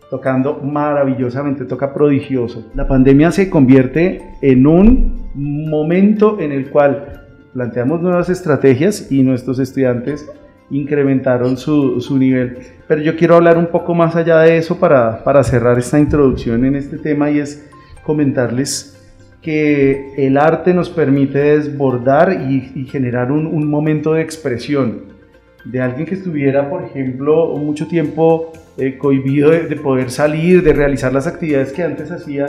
[0.09, 2.69] tocando maravillosamente, toca prodigioso.
[2.75, 9.59] La pandemia se convierte en un momento en el cual planteamos nuevas estrategias y nuestros
[9.59, 10.29] estudiantes
[10.71, 12.57] incrementaron su, su, nivel.
[12.87, 16.65] Pero yo quiero hablar un poco más allá de eso para, para cerrar esta introducción
[16.65, 17.69] en este tema y es
[18.03, 18.97] comentarles
[19.41, 25.11] que el arte nos permite desbordar y, generar un, un, momento de expresión
[25.65, 30.73] de alguien que estuviera, por ejemplo, mucho tiempo eh, cohibido de, de, poder salir, de
[30.73, 32.45] realizar las actividades que antes hacía.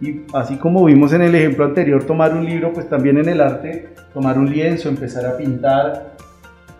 [0.00, 3.40] Y así como vimos en el ejemplo anterior, tomar un libro, pues también en el
[3.40, 6.13] arte, tomar un lienzo, empezar a pintar,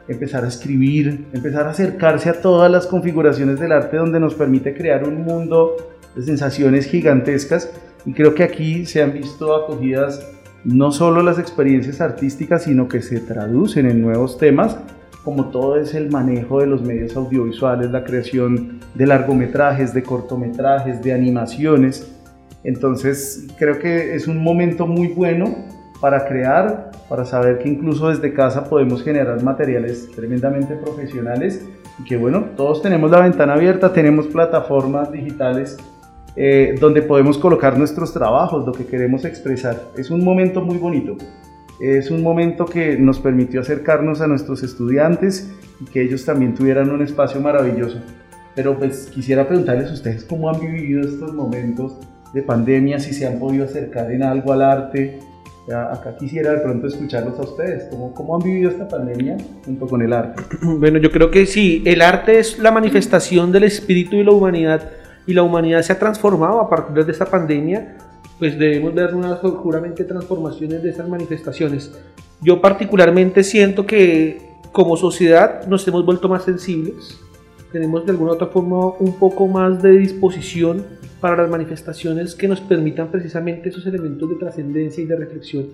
[0.09, 4.75] empezar a escribir, empezar a acercarse a todas las configuraciones del arte donde nos permite
[4.75, 5.77] crear un mundo
[6.15, 7.71] de sensaciones gigantescas
[8.07, 10.27] y creo que aquí se han visto acogidas
[10.65, 14.77] no solo las experiencias artísticas, sino que se traducen en nuevos temas,
[15.23, 21.03] como todo es el manejo de los medios audiovisuales, la creación de largometrajes, de cortometrajes,
[21.03, 22.11] de animaciones.
[22.63, 25.55] Entonces creo que es un momento muy bueno
[26.01, 31.67] para crear, para saber que incluso desde casa podemos generar materiales tremendamente profesionales
[31.99, 35.77] y que bueno, todos tenemos la ventana abierta, tenemos plataformas digitales
[36.37, 39.81] eh, donde podemos colocar nuestros trabajos, lo que queremos expresar.
[39.97, 41.17] Es un momento muy bonito,
[41.81, 46.91] es un momento que nos permitió acercarnos a nuestros estudiantes y que ellos también tuvieran
[46.91, 47.99] un espacio maravilloso.
[48.55, 51.99] Pero pues quisiera preguntarles a ustedes cómo han vivido estos momentos
[52.33, 55.21] de pandemia, si se han podido acercar en algo al arte,
[55.73, 57.85] acá quisiera de pronto escucharlos a ustedes.
[57.91, 60.43] ¿Cómo, ¿Cómo, han vivido esta pandemia junto con el arte?
[60.63, 64.91] Bueno, yo creo que sí, el arte es la manifestación del espíritu de la humanidad
[65.27, 67.97] y la humanidad se ha transformado a partir de esta pandemia,
[68.39, 71.93] pues debemos ver unas seguramente transformaciones de esas manifestaciones.
[72.43, 77.21] Yo particularmente siento que como sociedad nos hemos vuelto más sensibles,
[77.75, 80.85] tenemos de alguna otra forma un poco más de disposición
[81.21, 85.67] para las manifestaciones que nos permitan precisamente esos elementos de trascendencia y de reflexión.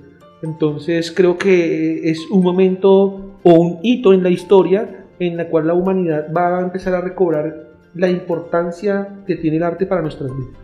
[0.42, 5.66] Entonces creo que es un momento o un hito en la historia en la cual
[5.66, 10.34] la humanidad va a empezar a recobrar la importancia que tiene el arte para nuestras
[10.34, 10.54] vidas.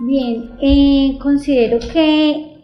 [0.00, 2.58] Bien, eh, considero que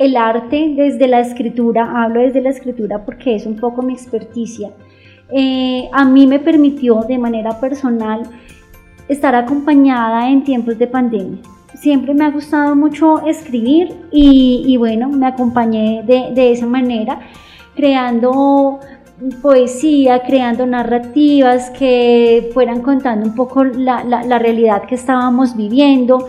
[0.00, 4.72] el arte desde la escritura, hablo desde la escritura porque es un poco mi experticia,
[5.30, 8.22] eh, a mí me permitió de manera personal
[9.08, 11.40] estar acompañada en tiempos de pandemia.
[11.74, 17.20] Siempre me ha gustado mucho escribir y, bueno, me acompañé de, esa manera.
[17.74, 18.78] creando
[19.40, 26.26] poesía, creando narrativas que fueran contando un poco la, la, realidad que estábamos viviendo.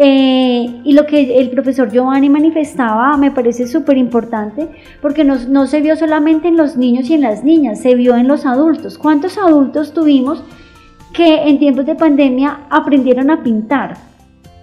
[0.00, 4.68] Eh, y lo que el profesor Giovanni manifestaba me parece súper importante
[5.02, 8.16] porque no, no se vio solamente en los niños y en las niñas, se vio
[8.16, 8.96] en los adultos.
[8.96, 10.42] ¿Cuántos adultos tuvimos
[11.12, 14.11] que en tiempos de pandemia aprendieron a pintar?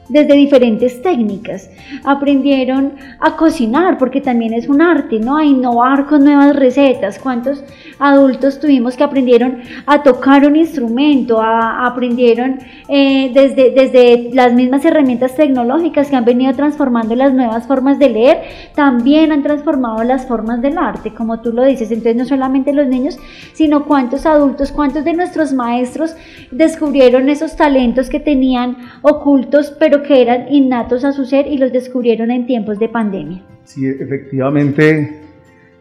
[0.09, 1.69] Desde diferentes técnicas.
[2.03, 5.37] Aprendieron a cocinar, porque también es un arte, ¿no?
[5.37, 7.19] A innovar con nuevas recetas.
[7.19, 7.63] ¿Cuántos
[7.99, 11.41] adultos tuvimos que aprendieron a tocar un instrumento?
[11.41, 17.99] Aprendieron eh, desde, desde las mismas herramientas tecnológicas que han venido transformando las nuevas formas
[17.99, 18.41] de leer,
[18.73, 21.91] también han transformado las formas del arte, como tú lo dices.
[21.91, 23.17] Entonces, no solamente los niños,
[23.53, 26.15] sino cuántos adultos, cuántos de nuestros maestros
[26.51, 31.71] descubrieron esos talentos que tenían ocultos, pero que eran innatos a su ser y los
[31.71, 33.43] descubrieron en tiempos de pandemia.
[33.63, 35.21] Sí, efectivamente,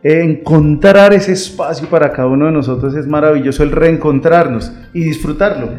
[0.03, 5.71] encontrar ese espacio para cada uno de nosotros es maravilloso, el reencontrarnos y disfrutarlo.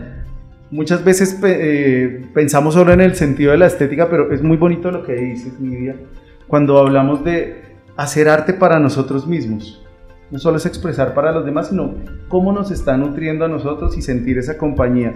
[0.72, 4.92] Muchas veces eh, pensamos solo en el sentido de la estética, pero es muy bonito
[4.92, 5.96] lo que dices, Nidia,
[6.48, 7.64] cuando hablamos de
[7.98, 9.84] hacer arte para nosotros mismos.
[10.32, 11.96] No solo es expresar para los demás, sino
[12.28, 15.14] cómo nos está nutriendo a nosotros y sentir esa compañía.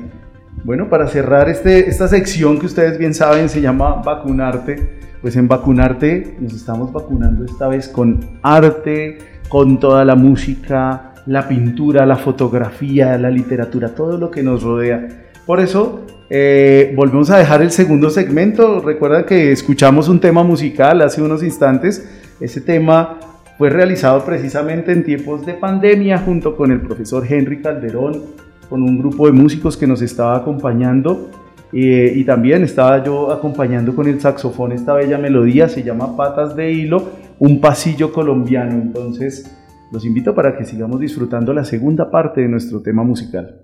[0.64, 5.48] Bueno, para cerrar este, esta sección que ustedes bien saben se llama Vacunarte, pues en
[5.48, 12.18] Vacunarte nos estamos vacunando esta vez con arte, con toda la música, la pintura, la
[12.18, 15.08] fotografía, la literatura, todo lo que nos rodea.
[15.46, 18.82] Por eso eh, volvemos a dejar el segundo segmento.
[18.82, 22.10] Recuerda que escuchamos un tema musical hace unos instantes.
[22.40, 23.20] Ese tema
[23.58, 28.24] fue realizado precisamente en tiempos de pandemia junto con el profesor Henry Calderón,
[28.70, 31.30] con un grupo de músicos que nos estaba acompañando
[31.72, 36.56] eh, y también estaba yo acompañando con el saxofón esta bella melodía, se llama Patas
[36.56, 38.74] de Hilo, un pasillo colombiano.
[38.74, 39.52] Entonces
[39.92, 43.60] los invito para que sigamos disfrutando la segunda parte de nuestro tema musical.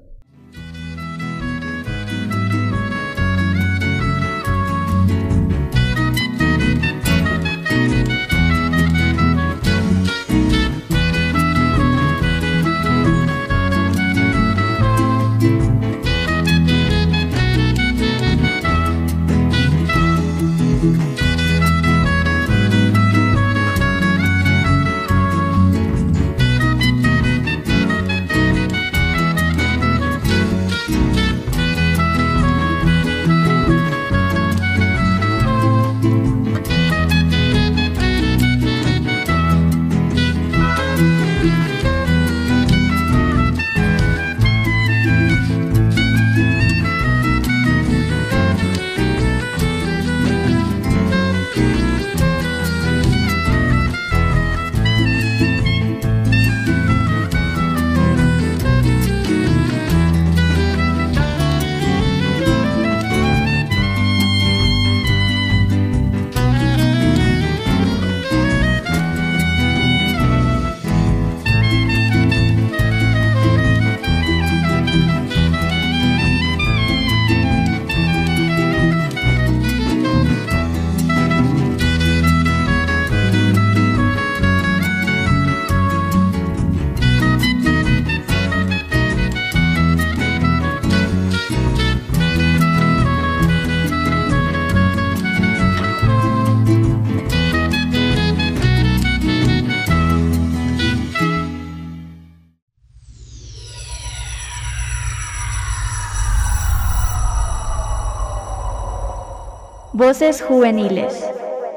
[110.20, 111.14] Voces juveniles,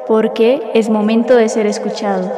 [0.08, 2.32] porque es momento de ser escuchados.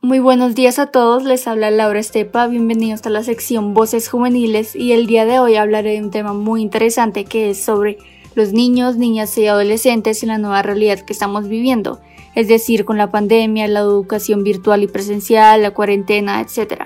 [0.00, 4.74] Muy buenos días a todos, les habla Laura Estepa, bienvenidos a la sección Voces Juveniles
[4.74, 7.98] y el día de hoy hablaré de un tema muy interesante que es sobre
[8.34, 12.00] los niños, niñas y adolescentes en la nueva realidad que estamos viviendo,
[12.34, 16.84] es decir, con la pandemia, la educación virtual y presencial, la cuarentena, etc.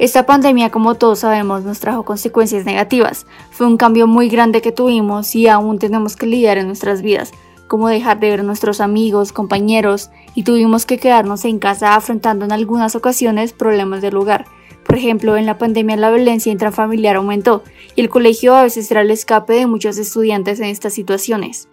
[0.00, 3.26] Esta pandemia, como todos sabemos, nos trajo consecuencias negativas.
[3.50, 7.32] Fue un cambio muy grande que tuvimos y aún tenemos que lidiar en nuestras vidas,
[7.68, 12.46] como dejar de ver a nuestros amigos, compañeros, y tuvimos que quedarnos en casa afrontando
[12.46, 14.46] en algunas ocasiones problemas del hogar.
[14.86, 17.62] Por ejemplo, en la pandemia la violencia intrafamiliar aumentó
[17.94, 21.68] y el colegio a veces era el escape de muchos estudiantes en estas situaciones.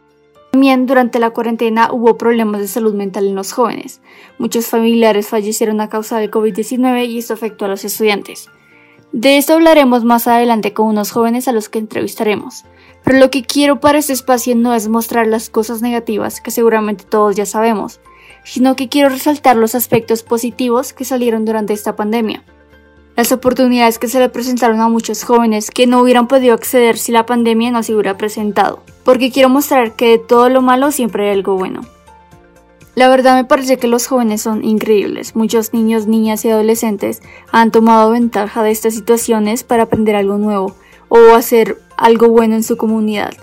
[0.51, 4.01] También durante la cuarentena hubo problemas de salud mental en los jóvenes.
[4.37, 8.49] Muchos familiares fallecieron a causa del COVID-19 y esto afectó a los estudiantes.
[9.11, 12.65] De esto hablaremos más adelante con unos jóvenes a los que entrevistaremos.
[13.03, 17.05] Pero lo que quiero para este espacio no es mostrar las cosas negativas que seguramente
[17.05, 18.01] todos ya sabemos,
[18.43, 22.43] sino que quiero resaltar los aspectos positivos que salieron durante esta pandemia.
[23.15, 27.11] Las oportunidades que se le presentaron a muchos jóvenes que no hubieran podido acceder si
[27.11, 31.29] la pandemia no se hubiera presentado, porque quiero mostrar que de todo lo malo siempre
[31.29, 31.79] hay algo bueno.
[32.93, 35.33] La verdad me parece que los jóvenes son increíbles.
[35.33, 37.21] Muchos niños, niñas y adolescentes
[37.53, 40.75] han tomado ventaja de estas situaciones para aprender algo nuevo
[41.07, 43.33] o hacer algo bueno en su comunidad.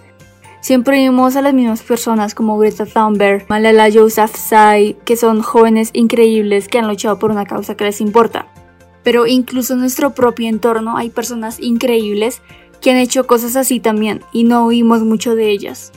[0.60, 6.68] Siempre vimos a las mismas personas como Greta Thunberg, Malala Yousafzai, que son jóvenes increíbles
[6.68, 8.48] que han luchado por una causa que les importa.
[9.02, 12.42] Pero incluso en nuestro propio entorno hay personas increíbles
[12.80, 15.92] que han hecho cosas así también y no oímos mucho de ellas.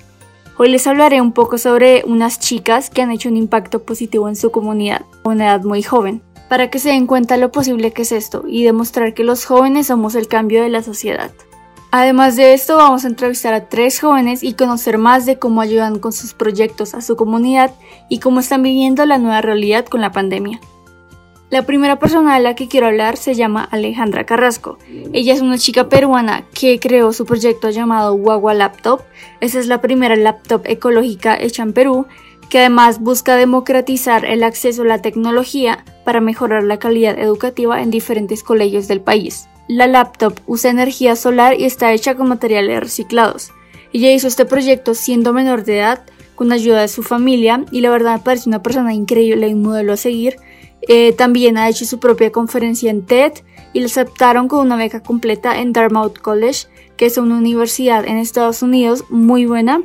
[0.57, 4.36] Hoy les hablaré un poco sobre unas chicas que han hecho un impacto positivo en
[4.36, 8.01] su comunidad a una edad muy joven, para que se den cuenta lo posible que
[8.01, 11.32] es esto y demostrar que los jóvenes somos el cambio de la sociedad.
[11.91, 15.99] Además de esto, vamos a entrevistar a tres jóvenes y conocer más de cómo ayudan
[15.99, 17.71] con sus proyectos a su comunidad
[18.09, 20.59] y cómo están viviendo la nueva realidad con la pandemia.
[21.49, 24.77] La primera persona de la que quiero hablar se llama Alejandra Carrasco.
[25.13, 29.03] Ella es una chica peruana que creó su proyecto llamado Guagua Laptop.
[29.39, 32.05] Esa es la primera laptop ecológica hecha en Perú,
[32.49, 37.91] que además busca democratizar el acceso a la tecnología para mejorar la calidad educativa en
[37.91, 39.47] diferentes colegios del país.
[39.69, 43.53] La laptop usa energía solar y está hecha con materiales reciclados.
[43.93, 46.03] Ella hizo este proyecto siendo menor de edad,
[46.35, 49.61] con ayuda de su familia, y la verdad me parece una persona increíble y un
[49.61, 50.35] modelo a seguir
[50.88, 53.33] eh, también ha hecho su propia conferencia en TED
[53.73, 58.17] y lo aceptaron con una beca completa en Dartmouth College, que es una universidad en
[58.17, 59.81] Estados Unidos muy buena.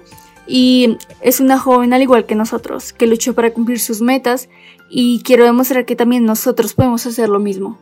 [0.47, 4.49] Y es una joven al igual que nosotros, que luchó para cumplir sus metas
[4.91, 7.79] y quiero demostrar que también nosotros podemos hacer lo mismo.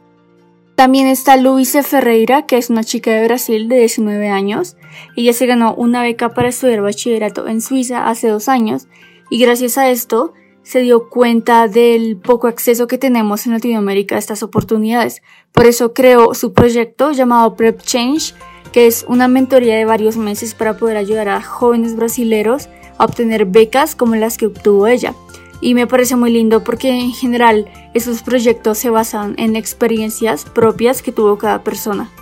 [0.75, 4.77] También está Luisa Ferreira, que es una chica de Brasil de 19 años.
[5.17, 8.87] Ella se ganó una beca para estudiar bachillerato en Suiza hace dos años
[9.29, 10.33] y gracias a esto
[10.71, 15.21] se dio cuenta del poco acceso que tenemos en Latinoamérica a estas oportunidades.
[15.51, 18.35] Por eso creó su proyecto llamado Prep Change,
[18.71, 22.69] que es una mentoría de varios meses para poder ayudar a jóvenes brasileros
[22.99, 25.13] a obtener becas como las que obtuvo ella.
[25.61, 31.03] Y me parece muy lindo porque en general esos proyectos se basan en experiencias propias
[31.03, 32.13] que tuvo cada persona.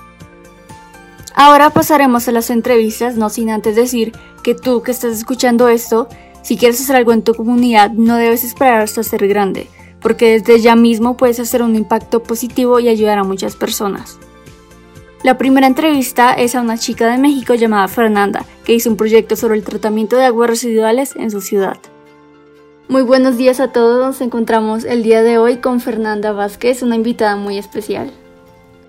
[1.35, 6.09] Ahora pasaremos a las entrevistas, no sin antes decir que tú que estás escuchando esto
[6.49, 9.67] si quieres hacer algo en tu comunidad, no debes esperar hasta ser grande,
[10.01, 14.19] porque desde ya mismo puedes hacer un impacto positivo y ayudar a muchas personas.
[15.23, 19.37] La primera entrevista es a una chica de México llamada Fernanda, que hizo un proyecto
[19.37, 21.77] sobre el tratamiento de aguas residuales en su ciudad.
[22.89, 26.97] Muy buenos días a todos, nos encontramos el día de hoy con Fernanda Vázquez, una
[26.97, 28.11] invitada muy especial.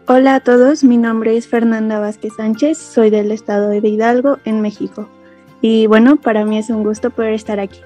[0.07, 4.61] Hola a todos, mi nombre es Fernanda Vázquez Sánchez, soy del estado de Hidalgo, en
[4.61, 5.09] México.
[5.61, 7.81] Y bueno, para mí es un gusto poder estar aquí.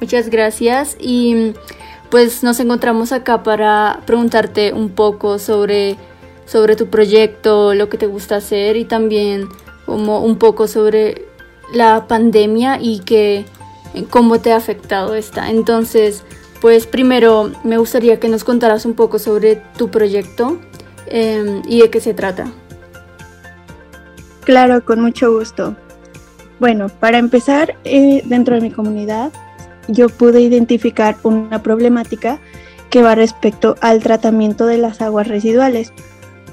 [0.00, 1.54] Muchas gracias y
[2.10, 5.96] pues nos encontramos acá para preguntarte un poco sobre,
[6.46, 9.48] sobre tu proyecto, lo que te gusta hacer y también
[9.86, 11.26] como un poco sobre
[11.72, 13.44] la pandemia y que,
[14.10, 15.50] cómo te ha afectado esta.
[15.50, 16.24] Entonces,
[16.60, 20.58] pues primero me gustaría que nos contaras un poco sobre tu proyecto
[21.06, 22.52] em, y de qué se trata.
[24.44, 25.76] Claro, con mucho gusto.
[26.60, 29.32] Bueno, para empezar, eh, dentro de mi comunidad,
[29.86, 32.38] yo pude identificar una problemática
[32.90, 35.92] que va respecto al tratamiento de las aguas residuales,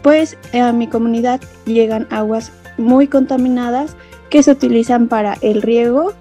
[0.03, 3.95] pues eh, a mi comunidad llegan aguas muy contaminadas
[4.29, 6.13] que se utilizan para el riego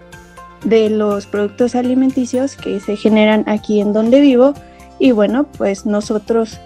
[0.65, 4.55] de los productos alimenticios que se generan aquí en donde vivo
[4.99, 6.59] y bueno, pues nosotros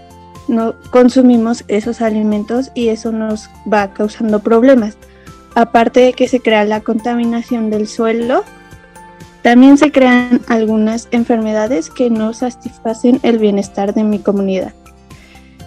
[0.47, 4.97] no consumimos esos alimentos y eso nos va causando problemas.
[5.59, 8.45] Aparte de que se crea la contaminación del suelo,
[9.43, 14.73] también se crean algunas enfermedades que no satisfacen el bienestar de mi comunidad.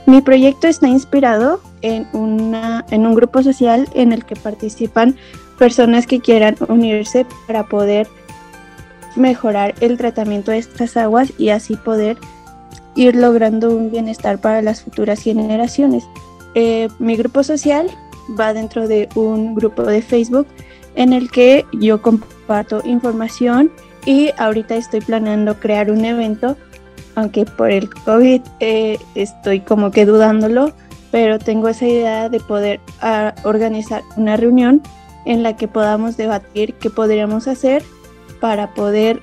[0.06, 5.18] Mi proyecto está inspirado en, en un grupo social en el que participan
[5.60, 8.08] personas que quieran unirse para poder
[9.18, 12.18] mejorar el tratamiento de estas aguas y así poder
[12.96, 16.06] ir logrando un bienestar para las futuras generaciones.
[16.56, 17.92] Eh, mi grupo social
[18.40, 20.48] va dentro de un grupo de Facebook
[20.96, 23.72] en el que yo comparto información
[24.06, 26.58] y ahorita estoy planeando crear un evento,
[27.16, 30.74] aunque por el COVID eh, estoy como que dudándolo,
[31.12, 34.82] pero tengo esa idea de poder ah, organizar una reunión
[35.26, 37.84] en la que podamos debatir qué podríamos hacer
[38.40, 39.22] para poder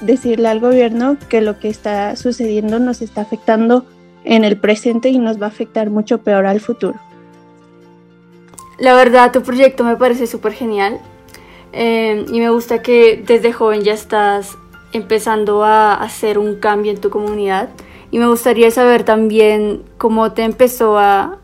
[0.00, 3.84] decirle al gobierno que lo que está sucediendo nos está afectando
[4.24, 6.98] en el presente y nos va a afectar mucho peor al futuro.
[8.78, 11.00] La verdad, tu proyecto me parece súper genial
[11.72, 14.56] eh, y me gusta que desde joven ya estás
[14.92, 17.68] empezando a hacer un cambio en tu comunidad
[18.10, 21.38] y me gustaría saber también cómo te empezó a,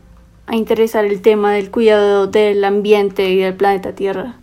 [0.47, 4.37] a interesar el tema del cuidado del ambiente y del planeta Tierra.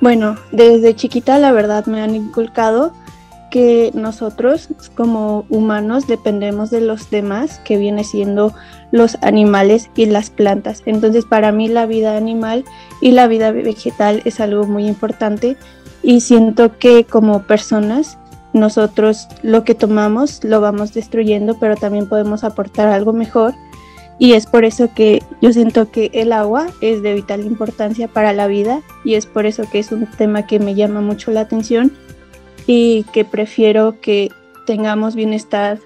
[0.00, 2.92] Bueno, desde chiquita la verdad me han inculcado
[3.50, 8.52] que nosotros como humanos dependemos de los demás, que viene siendo
[8.94, 10.84] los animales y las plantas.
[10.86, 12.64] Entonces para mí la vida animal
[13.00, 15.56] y la vida vegetal es algo muy importante
[16.04, 18.18] y siento que como personas
[18.52, 23.52] nosotros lo que tomamos lo vamos destruyendo, pero también podemos aportar algo mejor.
[24.20, 28.32] Y es por eso que yo siento que el agua es de vital importancia para
[28.32, 31.40] la vida y es por eso que es un tema que me llama mucho la
[31.40, 31.90] atención
[32.68, 34.30] y que prefiero que
[34.66, 35.80] tengamos bienestar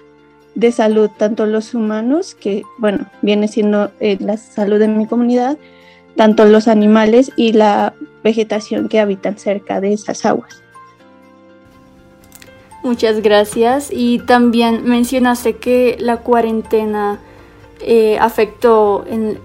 [0.59, 5.57] de salud, tanto los humanos, que bueno, viene siendo eh, la salud de mi comunidad,
[6.15, 7.93] tanto los animales y la
[8.23, 10.61] vegetación que habitan cerca de esas aguas.
[12.83, 13.89] Muchas gracias.
[13.91, 17.19] Y también mencionaste que la cuarentena
[17.79, 19.39] eh, afectó en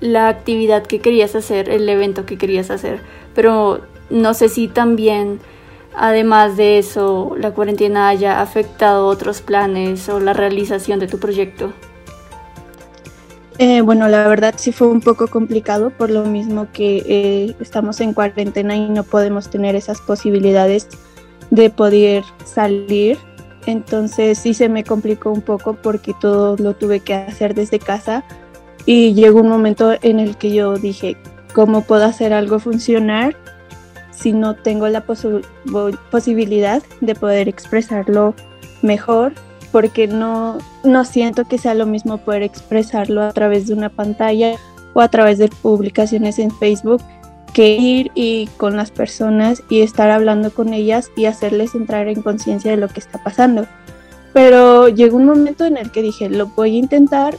[0.00, 3.00] la actividad que querías hacer, el evento que querías hacer,
[3.34, 3.80] pero
[4.10, 5.40] no sé si también
[5.96, 11.72] además de eso, la cuarentena haya afectado otros planes o la realización de tu proyecto?
[13.58, 18.00] Eh, bueno, la verdad sí fue un poco complicado por lo mismo que eh, estamos
[18.00, 20.88] en cuarentena y no podemos tener esas posibilidades
[21.50, 23.18] de poder salir.
[23.66, 28.24] Entonces sí se me complicó un poco porque todo lo tuve que hacer desde casa
[28.86, 31.16] y llegó un momento en el que yo dije,
[31.54, 33.36] ¿cómo puedo hacer algo funcionar
[34.12, 38.34] si no tengo la posibilidad de poder expresarlo
[38.82, 39.32] mejor,
[39.72, 44.56] porque no, no siento que sea lo mismo poder expresarlo a través de una pantalla
[44.94, 47.02] o a través de publicaciones en Facebook
[47.52, 52.22] que ir y con las personas y estar hablando con ellas y hacerles entrar en
[52.22, 53.66] conciencia de lo que está pasando.
[54.32, 57.36] Pero llegó un momento en el que dije, lo voy a intentar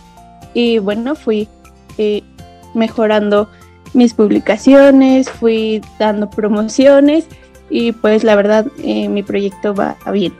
[0.54, 1.48] y bueno, fui
[1.98, 2.22] eh,
[2.76, 3.50] mejorando
[3.94, 7.28] mis publicaciones, fui dando promociones
[7.70, 10.34] y pues la verdad eh, mi proyecto va bien.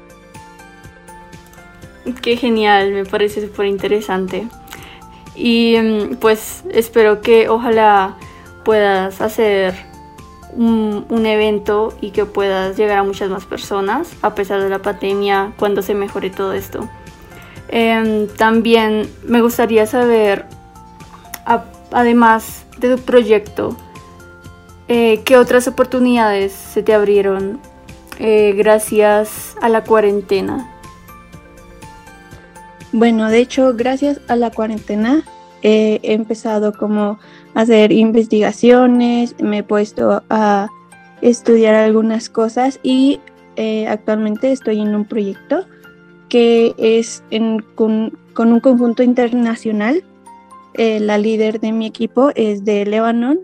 [2.22, 4.48] Qué genial, me parece súper interesante.
[5.36, 8.18] Y mm, pues espero que ojalá
[8.64, 9.74] puedas hacer
[10.56, 15.54] un, evento y que puedas llegar a muchas más personas a pesar de la pandemia
[15.58, 16.88] cuando se mejore todo esto.
[17.70, 20.46] Em, también me gustaría saber,
[21.92, 23.78] además de tu proyecto,
[24.88, 27.60] eh, ¿qué otras oportunidades se te abrieron
[28.20, 30.70] eh, gracias a la cuarentena?
[32.92, 35.24] Bueno, de hecho, gracias a la cuarentena
[35.64, 37.20] he empezado como
[37.56, 40.68] a hacer investigaciones, me he puesto a
[41.22, 43.22] estudiar algunas cosas y
[43.56, 45.66] eh, actualmente estoy en un proyecto
[46.28, 47.24] que es
[47.76, 50.04] con, con un conjunto internacional
[50.76, 53.40] eh, la líder de mi equipo es de Lebanon.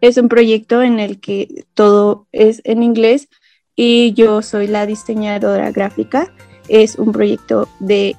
[0.00, 3.28] Es un proyecto en el que todo es en inglés
[3.76, 6.32] y yo soy la diseñadora gráfica.
[6.68, 8.16] Es un proyecto de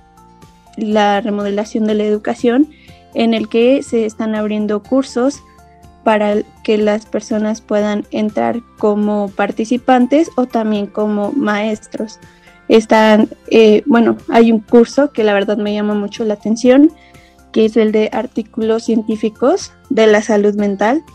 [0.77, 2.69] la remodelación de la educación
[3.13, 5.41] en el que se están abriendo cursos
[6.03, 12.19] para que las personas puedan entrar como participantes o también como maestros.
[12.67, 16.91] Están, eh, bueno, hay un curso que la verdad me llama mucho la atención,
[17.55, 21.05] que es el de artículos científicos de la salud mental.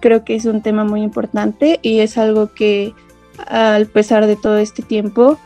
[0.00, 2.92] Creo que es un tema muy importante y es algo que
[3.46, 5.38] al pesar de todo este tiempo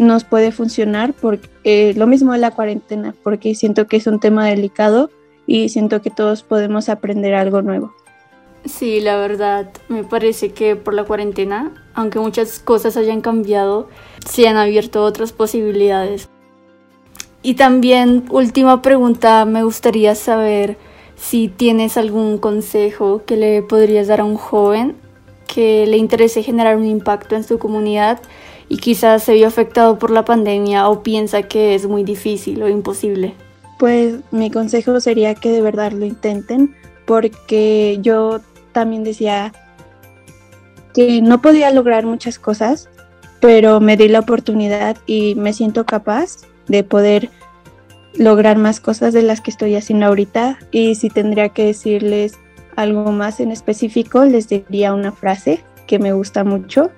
[0.00, 4.18] nos puede funcionar porque eh, lo mismo de la cuarentena, porque siento que es un
[4.18, 5.08] tema delicado
[5.46, 7.94] y siento que todos podemos aprender algo nuevo.
[8.64, 13.88] Sí, la verdad, me parece que por la cuarentena, aunque muchas cosas hayan cambiado,
[14.26, 16.28] se han abierto otras posibilidades.
[17.44, 20.78] Y también, última pregunta, me gustaría saber
[21.14, 24.96] si tienes algún consejo que le podrías dar a un joven
[25.46, 28.18] que le interese generar un impacto en su comunidad
[28.70, 32.68] y quizás se vio afectado por la pandemia o piensa que es muy difícil o
[32.70, 33.34] imposible.
[33.78, 36.74] Pues mi consejo sería que de verdad lo intenten
[37.04, 38.40] porque yo
[38.72, 39.52] también decía
[40.94, 42.88] que no podía lograr muchas cosas,
[43.38, 46.38] pero me di la oportunidad y me siento capaz
[46.68, 47.30] de poder
[48.16, 52.34] lograr más cosas de las que estoy haciendo ahorita y si tendría que decirles
[52.76, 56.90] algo más en específico, les diría una frase que me gusta mucho,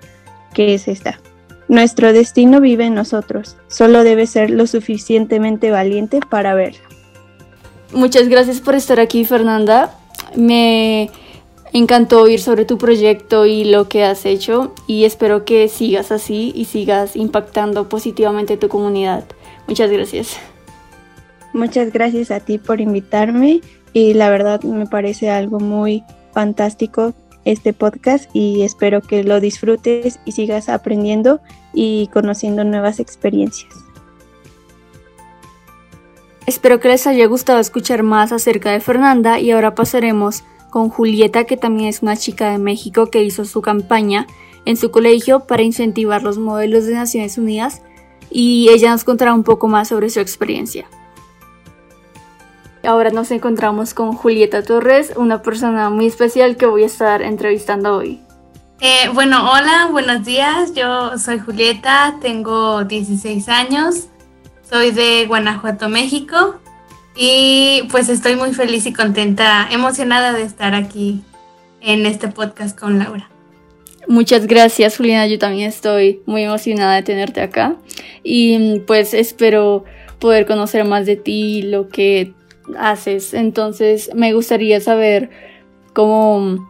[0.54, 1.20] que es esta.
[1.68, 6.80] Nuestro destino vive en nosotros, solo debe ser lo suficientemente valiente para verlo.
[7.92, 9.96] Muchas gracias por estar aquí, Fernanda.
[10.34, 11.10] me
[11.72, 16.52] encantó oír sobre tu proyecto y lo que has hecho y espero que sigas así
[16.54, 19.24] y sigas impactando positivamente tu comunidad.
[19.66, 20.36] Muchas gracias.
[21.52, 23.60] Muchas gracias a ti por invitarme
[23.92, 27.14] y la verdad me parece algo muy fantástico
[27.46, 31.40] este podcast y espero que lo disfrutes y sigas aprendiendo
[31.72, 33.72] y conociendo nuevas experiencias.
[36.46, 41.44] Espero que les haya gustado escuchar más acerca de Fernanda y ahora pasaremos con Julieta,
[41.44, 44.26] que también es una chica de México que hizo su campaña
[44.64, 47.82] en su colegio para incentivar los modelos de Naciones Unidas
[48.30, 50.86] y ella nos contará un poco más sobre su experiencia.
[52.84, 57.96] Ahora nos encontramos con Julieta Torres, una persona muy especial que voy a estar entrevistando
[57.96, 58.20] hoy.
[58.80, 60.74] Eh, bueno, hola, buenos días.
[60.74, 64.08] Yo soy Julieta, tengo 16 años,
[64.70, 66.56] soy de Guanajuato, México.
[67.16, 71.24] Y pues estoy muy feliz y contenta, emocionada de estar aquí
[71.80, 73.30] en este podcast con Laura.
[74.08, 75.26] Muchas gracias, Juliana.
[75.26, 77.76] Yo también estoy muy emocionada de tenerte acá.
[78.22, 79.84] Y pues espero
[80.18, 82.32] poder conocer más de ti, lo que
[82.78, 83.34] haces.
[83.34, 85.30] Entonces, me gustaría saber
[85.92, 86.68] cómo,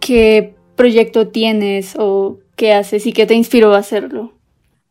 [0.00, 4.32] qué proyecto tienes o qué haces y qué te inspiró a hacerlo.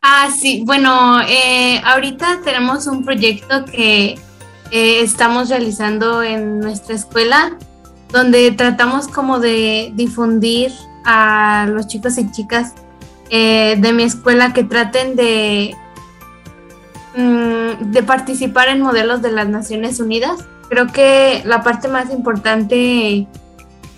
[0.00, 0.62] Ah, sí.
[0.64, 4.16] Bueno, eh, ahorita tenemos un proyecto que
[4.70, 7.56] eh, estamos realizando en nuestra escuela,
[8.12, 10.72] donde tratamos como de difundir
[11.04, 12.74] a los chicos y chicas
[13.30, 15.74] eh, de mi escuela que traten de,
[17.16, 20.44] mm, de participar en modelos de las Naciones Unidas.
[20.68, 23.26] Creo que la parte más importante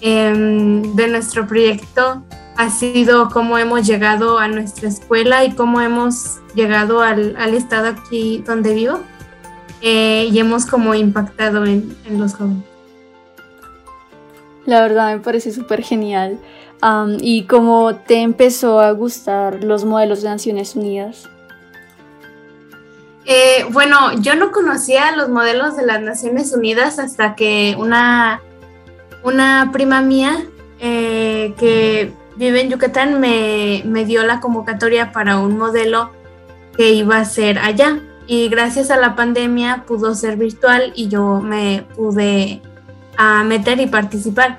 [0.01, 2.23] em, de nuestro proyecto
[2.57, 7.89] ha sido cómo hemos llegado a nuestra escuela y cómo hemos llegado al, al estado
[7.89, 9.01] aquí donde vivo.
[9.87, 12.65] Eh, y hemos como impactado en, los jóvenes.
[14.65, 16.39] La verdad me parece súper genial.
[17.21, 21.29] ¿Y cómo te empezó a gustar los modelos de Naciones Unidas?
[23.25, 28.43] Eh, bueno, yo no conocía los modelos de las Naciones Unidas hasta que una,
[29.23, 30.45] una prima mía
[30.79, 36.11] eh, que vive en Yucatán me, me dio la convocatoria para un modelo
[36.77, 41.41] que iba a ser allá y gracias a la pandemia pudo ser virtual y yo
[41.41, 42.61] me pude
[43.17, 44.59] a meter y participar.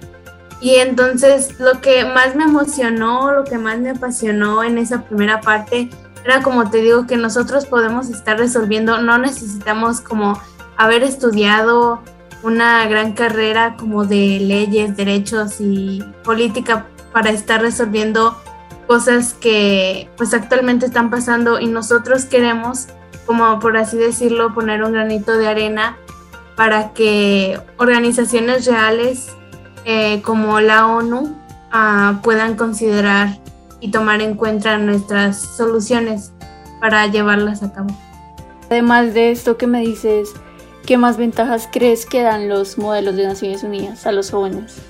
[0.61, 5.41] Y entonces lo que más me emocionó, lo que más me apasionó en esa primera
[5.41, 5.89] parte
[6.23, 10.41] era como te digo que nosotros podemos estar resolviendo, no necesitamos como
[10.75, 12.01] haber estudiado
[12.41, 18.35] una gran carrera como de leyes, derechos y política para estar resolviendo
[18.87, 22.87] cosas que pues actualmente están pasando y nosotros queremos
[23.25, 25.97] como por así decirlo, poner un granito de arena
[26.55, 29.29] para que organizaciones reales
[29.85, 31.35] eh, como la ONU
[31.71, 33.37] ah, puedan considerar
[33.79, 36.31] y tomar en cuenta nuestras soluciones
[36.81, 37.95] para llevarlas a cabo.
[38.69, 40.33] Además de esto que me dices,
[40.85, 44.81] ¿qué más ventajas crees que dan los modelos de Naciones Unidas a los jóvenes?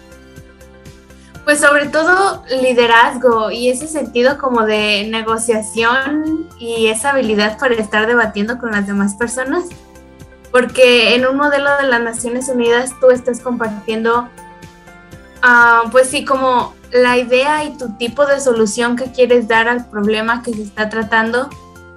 [1.43, 8.07] Pues sobre todo liderazgo y ese sentido como de negociación y esa habilidad para estar
[8.07, 9.65] debatiendo con las demás personas.
[10.51, 14.27] Porque en un modelo de las Naciones Unidas tú estás compartiendo,
[15.41, 19.85] ah, pues sí, como la idea y tu tipo de solución que quieres dar al
[19.85, 21.49] problema que se está tratando.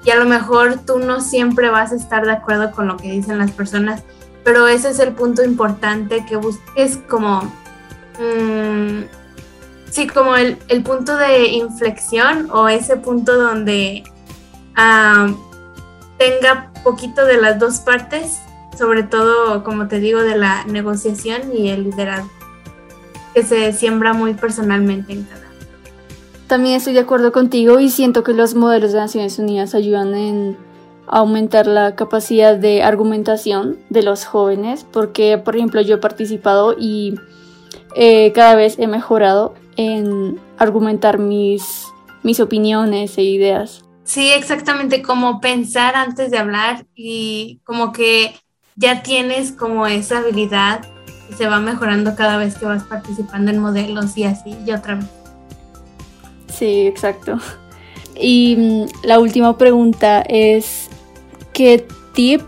[0.05, 3.11] Y a lo mejor tú no siempre vas a estar de acuerdo con lo que
[3.11, 4.03] dicen las personas,
[4.45, 7.43] pero ese es el punto importante que busques como...
[8.19, 9.03] Mm,
[9.91, 14.05] sí, como el, punto de inflexión o ese punto donde
[14.77, 15.29] ah,
[16.19, 18.41] tenga poquito de las dos partes,
[18.77, 22.31] sobre todo, como te digo, de la negociación y el liderazgo,
[23.39, 25.47] que se siembra muy personalmente en cada.
[26.49, 30.57] También estoy de acuerdo contigo y siento que los modelos de Naciones Unidas ayudan en
[31.07, 37.15] aumentar la capacidad de argumentación de los jóvenes, porque por ejemplo yo he participado y
[37.95, 41.87] eh, cada vez he mejorado en argumentar mis,
[42.25, 43.85] mis opiniones e ideas.
[44.03, 48.35] Sí, exactamente, como pensar antes de hablar y como que
[48.75, 50.83] ya tienes como esa habilidad
[51.29, 54.97] y se va mejorando cada vez que vas participando en modelos y así y otra
[54.97, 55.07] vez.
[56.49, 57.39] Sí, exacto.
[58.21, 60.89] Y mm, la última pregunta es,
[61.53, 62.43] ¿qué tip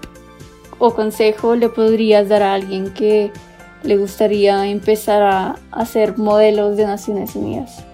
[0.79, 3.31] o consejo le podrías dar a alguien que
[3.83, 7.85] le gustaría empezar a hacer modelos de Naciones Unidas?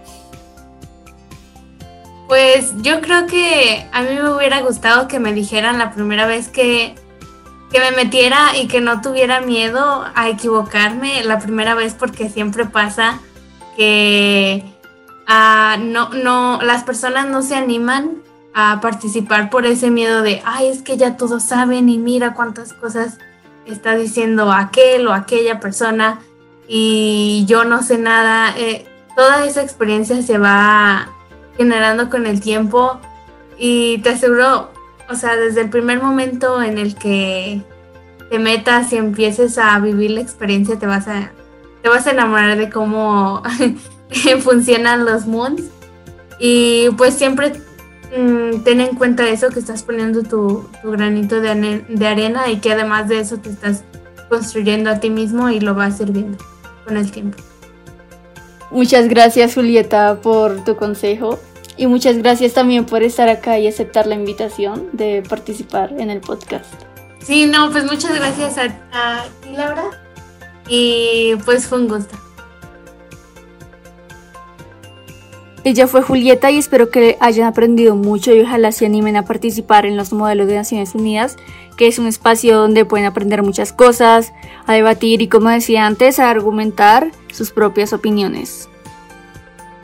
[2.29, 6.49] Pues yo creo que a mí me hubiera gustado que me dijeran la primera vez
[6.49, 6.95] que
[7.71, 12.67] que me metiera y que no tuviera miedo a equivocarme la primera vez porque siempre
[12.67, 13.21] pasa
[13.77, 14.65] que
[15.27, 18.23] ah, no, no, las personas no se animan
[18.55, 22.73] a participar por ese miedo de, ay, es que ya todos saben y mira cuántas
[22.73, 23.19] cosas
[23.67, 26.21] está diciendo aquel o aquella persona
[26.69, 28.55] y yo no sé nada.
[28.57, 31.11] Eh, toda esa experiencia se va
[31.57, 33.01] generando con el tiempo
[33.59, 34.71] y te aseguro,
[35.09, 37.63] o sea, desde el primer momento en el que
[38.31, 41.33] te metas y empieces a vivir la experiencia, te vas a,
[41.83, 43.43] te vas a enamorar de cómo
[44.41, 45.63] funcionan los moons.
[46.39, 47.53] Y pues siempre
[48.17, 52.73] mm, ten en cuenta eso, que estás poniendo tu, granito de, de, arena y que
[52.73, 53.85] además de eso te estás
[54.29, 56.39] construyendo a ti mismo y lo vas sirviendo
[56.85, 57.39] con el tiempo.
[58.71, 61.39] Muchas gracias Julieta por tu consejo
[61.77, 66.21] y muchas gracias también por estar acá y aceptar la invitación de participar en el
[66.21, 66.73] podcast.
[67.21, 69.91] Sí, no, pues muchas gracias a, a ti Laura
[70.69, 72.17] y pues fue un gusto.
[75.65, 79.85] Ella fue Julieta y espero que hayan aprendido mucho y ojalá se animen a participar
[79.85, 81.35] en los modelos de Naciones Unidas,
[81.77, 84.33] que es un espacio donde pueden aprender muchas cosas,
[84.67, 88.69] a debatir y como decía antes, a argumentar sus propias opiniones.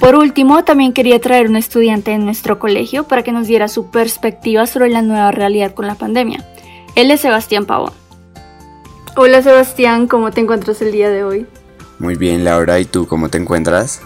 [0.02, 3.92] Por último, también quería traer un estudiante en nuestro colegio para que nos diera su
[3.92, 6.44] perspectiva sobre la nueva realidad con la pandemia.
[6.96, 7.92] Él es Sebastián Pavón.
[9.16, 11.46] Hola Sebastián, ¿cómo te encuentras el día de hoy?
[12.00, 14.02] Muy bien Laura, ¿y tú cómo te encuentras?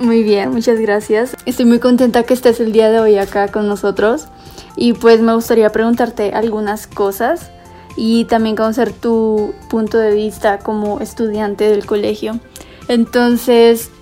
[0.00, 1.36] Muy bien, muchas gracias.
[1.46, 4.26] Estoy muy contenta que estés el día de hoy acá con nosotros
[4.74, 7.52] y pues me gustaría preguntarte algunas cosas
[7.94, 12.40] y también conocer tu punto de vista como estudiante del colegio.
[12.88, 13.92] Entonces,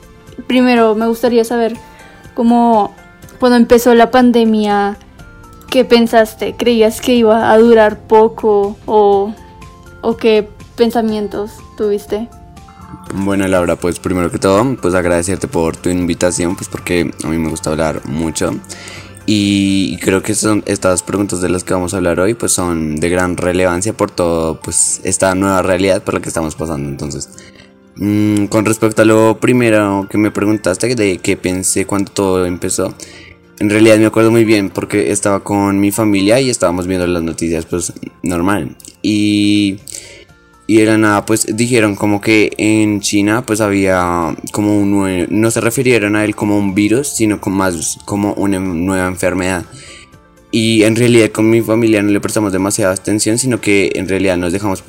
[0.47, 1.75] primero me gustaría saber
[2.35, 2.95] cómo
[3.39, 4.97] cuando empezó la pandemia,
[5.71, 6.57] ¿qué pensaste?
[6.57, 9.35] ¿Creías que iba a durar poco o,
[10.01, 12.29] o qué pensamientos tuviste?
[13.15, 17.39] Bueno, Laura, pues primero que todo, pues agradecerte por tu invitación, pues porque a mí
[17.39, 18.53] me gusta hablar mucho.
[19.31, 22.97] Y creo que son estas preguntas de las que vamos a hablar hoy, pues son
[22.97, 26.89] de gran relevancia por todo, pues esta nueva realidad por la que estamos pasando.
[26.89, 27.29] Entonces,
[27.99, 32.95] mmm, con respecto a lo primero que me preguntaste, de qué pensé cuando todo empezó,
[33.59, 37.23] en realidad me acuerdo muy bien porque estaba con mi familia y estábamos viendo las
[37.23, 37.93] noticias, pues
[38.23, 38.77] normal.
[39.03, 39.79] Y
[40.71, 45.63] y era nada, pues dijeron como que en China pues había como un no se
[45.63, 49.65] refirieron a él como un virus, sino como más como una nueva enfermedad.
[50.51, 54.37] Y en realidad con mi familia no le prestamos demasiada atención, sino que en realidad
[54.39, 54.83] nos dejamos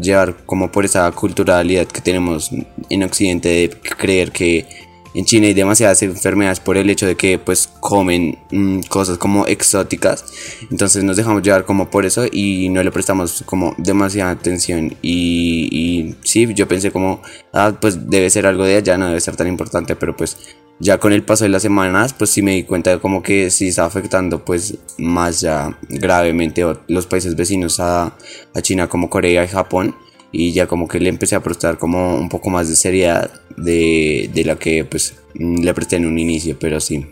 [0.00, 2.50] llevar como por esa culturalidad que tenemos
[2.90, 4.66] en Occidente de creer que
[5.14, 9.46] en China hay demasiadas enfermedades por el hecho de que pues comen mm, cosas como
[9.46, 10.24] exóticas.
[10.70, 14.94] Entonces nos dejamos llevar como por eso y no le prestamos como demasiada atención.
[15.00, 19.20] Y, y sí yo pensé como ah pues debe ser algo de allá no debe
[19.20, 20.36] ser tan importante pero pues
[20.80, 23.50] ya con el paso de las semanas pues sí me di cuenta de como que
[23.50, 28.16] sí está afectando pues más ya gravemente los países vecinos a,
[28.54, 29.94] a China como Corea y Japón
[30.30, 34.30] y ya como que le empecé a prestar como un poco más de seriedad de,
[34.32, 37.06] de la que pues le presté en un inicio, pero sí.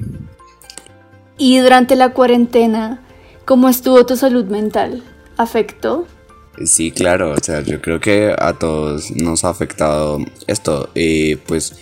[1.38, 3.02] Y durante la cuarentena,
[3.44, 5.02] ¿cómo estuvo tu salud mental?
[5.36, 6.06] ¿Afectó?
[6.64, 10.88] Sí, claro, o sea, yo creo que a todos nos ha afectado esto.
[10.94, 11.76] Eh, pues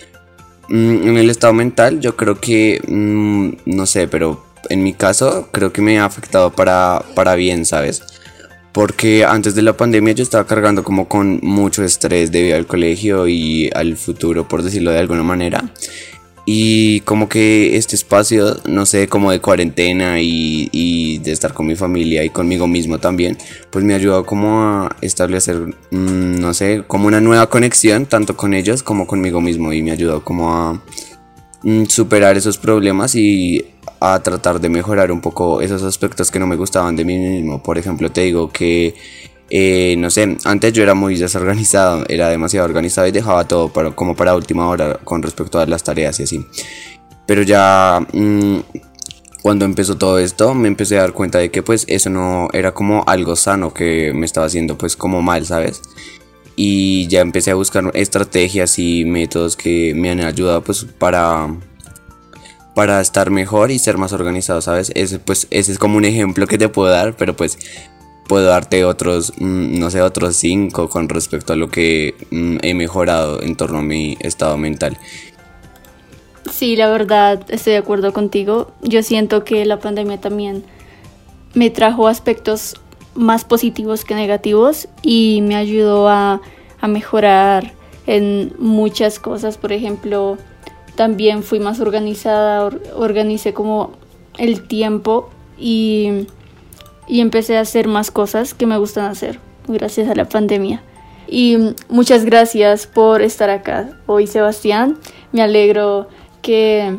[0.69, 5.71] en el estado mental yo creo que, mm, no sé, pero en mi caso creo
[5.71, 8.01] que me ha afectado para, para bien, ¿sabes?
[8.75, 13.25] porque antes de la pandemia yo estaba cargando como con mucho estrés debido al colegio
[13.25, 15.63] y al futuro, por decirlo de alguna manera.
[16.45, 21.75] Y como que este espacio, no sé, como de cuarentena y, de estar con mi
[21.75, 23.37] familia y conmigo mismo también,
[23.71, 25.57] pues me ayudó como a establecer,
[25.89, 29.73] mm, no sé, como una nueva conexión, tanto con ellos como conmigo mismo.
[29.73, 30.81] Y me ayudó como a
[31.63, 33.65] mm, superar esos problemas y
[33.99, 37.63] a tratar de mejorar un poco esos aspectos que no me gustaban de mí mismo.
[37.63, 38.93] Por ejemplo, te digo que,
[39.49, 43.91] eh, no sé, antes yo era muy desorganizado, era demasiado organizado y dejaba todo para,
[43.91, 46.45] como para última hora con respecto a las tareas y así.
[47.27, 48.57] Pero ya mm,
[49.41, 52.73] cuando empezó todo esto me empecé a dar cuenta de que pues eso no era
[52.73, 55.81] como algo sano que me estaba haciendo pues como mal, ¿sabes?
[56.55, 61.55] Y ya empecé a buscar estrategias y métodos que me han ayudado pues para
[62.75, 64.91] para estar mejor y ser más organizado, ¿sabes?
[64.95, 67.57] Ese, pues, ese es como un ejemplo que te puedo dar, pero pues
[68.27, 72.73] puedo darte otros, mm, no sé, otros cinco con respecto a lo que mm, he
[72.73, 74.97] mejorado en torno a mi estado mental.
[76.51, 78.71] Sí, la verdad, estoy de acuerdo contigo.
[78.81, 80.63] Yo siento que la pandemia también
[81.53, 82.75] me trajo aspectos
[83.15, 86.41] más positivos que negativos y me ayudó a,
[86.81, 87.73] a mejorar
[88.05, 89.57] en muchas cosas.
[89.57, 90.37] Por ejemplo,
[90.95, 93.93] también fui más organizada, organicé como
[94.37, 96.27] el tiempo y,
[97.07, 100.81] y empecé a hacer más cosas que me gustan hacer gracias a la pandemia.
[101.27, 101.57] Y
[101.89, 104.97] muchas gracias por estar acá hoy, Sebastián.
[105.31, 106.07] Me alegro
[106.41, 106.95] que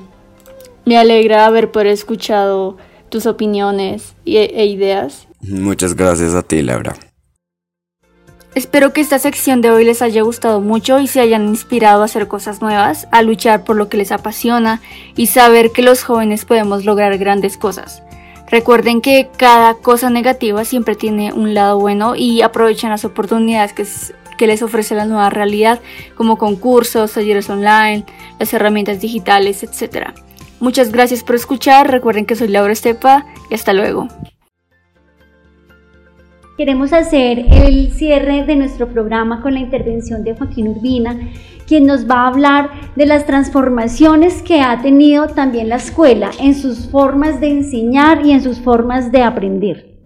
[0.85, 2.77] me alegra haber escuchado
[3.09, 5.29] tus opiniones e, e ideas.
[5.41, 6.97] Muchas gracias a ti, Laura.
[8.57, 12.07] Espero que esta sección de hoy les haya gustado mucho y se hayan inspirado a
[12.07, 14.81] hacer cosas nuevas, a luchar por lo que les apasiona
[15.15, 18.03] y saber que los jóvenes podemos lograr grandes cosas.
[18.51, 24.47] Recuerden que cada cosa negativa siempre tiene un lado bueno y aprovechen las oportunidades que,
[24.47, 25.81] les ofrece la nueva realidad,
[26.15, 28.05] como concursos, talleres online,
[28.39, 30.11] las herramientas digitales, etc.
[30.61, 34.09] Muchas gracias por escuchar, recuerden que soy Laura Estepa y hasta luego.
[36.57, 41.19] Queremos hacer el cierre de nuestro programa con la intervención de Joaquín Urbina,
[41.67, 46.55] quien nos va a hablar de las transformaciones que ha tenido también la escuela en
[46.55, 49.97] sus formas de enseñar y en sus formas de aprender.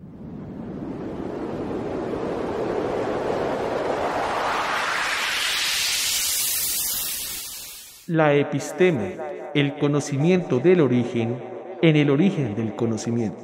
[8.06, 9.16] La episteme,
[9.54, 11.36] el conocimiento del origen
[11.82, 13.40] en el origen del conocimiento.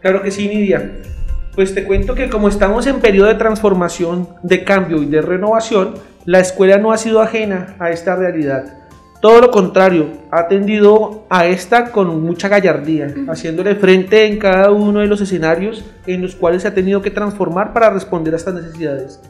[0.00, 1.13] Claro que sí, Nidia.
[1.54, 5.94] Pues te cuento que como estamos en periodo de transformación, de cambio y de renovación,
[6.24, 8.78] la escuela no ha sido ajena a esta realidad.
[9.20, 14.98] Todo lo contrario, ha atendido a esta con mucha gallardía, haciéndole frente en cada uno
[14.98, 18.54] de los escenarios en los cuales se ha tenido que transformar para responder a estas
[18.54, 19.20] necesidades.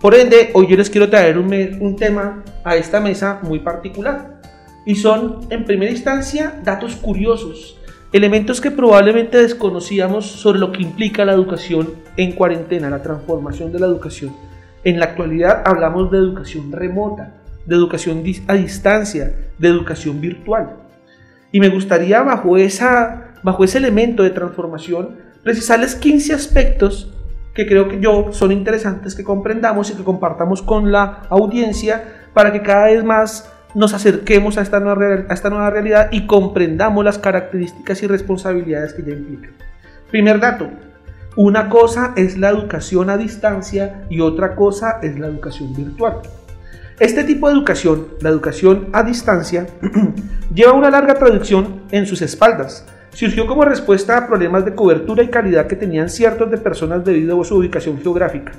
[0.00, 4.40] Por ende, hoy yo les quiero traer un, un tema a esta mesa muy particular.
[4.86, 7.81] Y son, en primera instancia, datos curiosos
[8.12, 13.80] Elementos que probablemente desconocíamos sobre lo que implica la educación en cuarentena, la transformación de
[13.80, 14.36] la educación.
[14.84, 20.76] En la actualidad hablamos de educación remota, de educación a distancia, de educación virtual.
[21.52, 27.14] Y me gustaría bajo, esa, bajo ese elemento de transformación precisarles 15 aspectos
[27.54, 32.52] que creo que yo son interesantes que comprendamos y que compartamos con la audiencia para
[32.52, 38.06] que cada vez más nos acerquemos a esta, nueva, realidad y comprendamos las características y
[38.06, 39.50] responsabilidades que ya implica.
[40.10, 40.68] Primer dato,
[41.36, 46.18] una cosa es la educación a distancia y otra cosa es la educación virtual.
[47.00, 49.66] Este tipo de educación, la educación a distancia,
[50.54, 52.86] lleva una larga tradición en sus espaldas.
[53.14, 57.40] Surgió como respuesta a problemas de cobertura y calidad que tenían ciertos de personas debido
[57.40, 58.52] a su ubicación geográfica.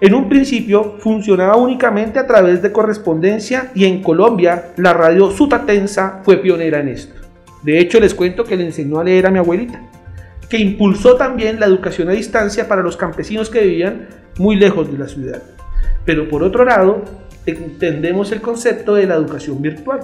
[0.00, 6.22] En un principio funcionaba únicamente a través de correspondencia y en Colombia la radio Sutatensa
[6.24, 7.20] fue pionera en esto.
[7.62, 9.82] De hecho les cuento que le enseñó a leer a mi abuelita,
[10.48, 14.96] que impulsó también la educación a distancia para los campesinos que vivían muy lejos de
[14.96, 15.42] la ciudad.
[16.06, 17.04] Pero por otro lado,
[17.44, 20.00] entendemos el concepto de la educación virtual.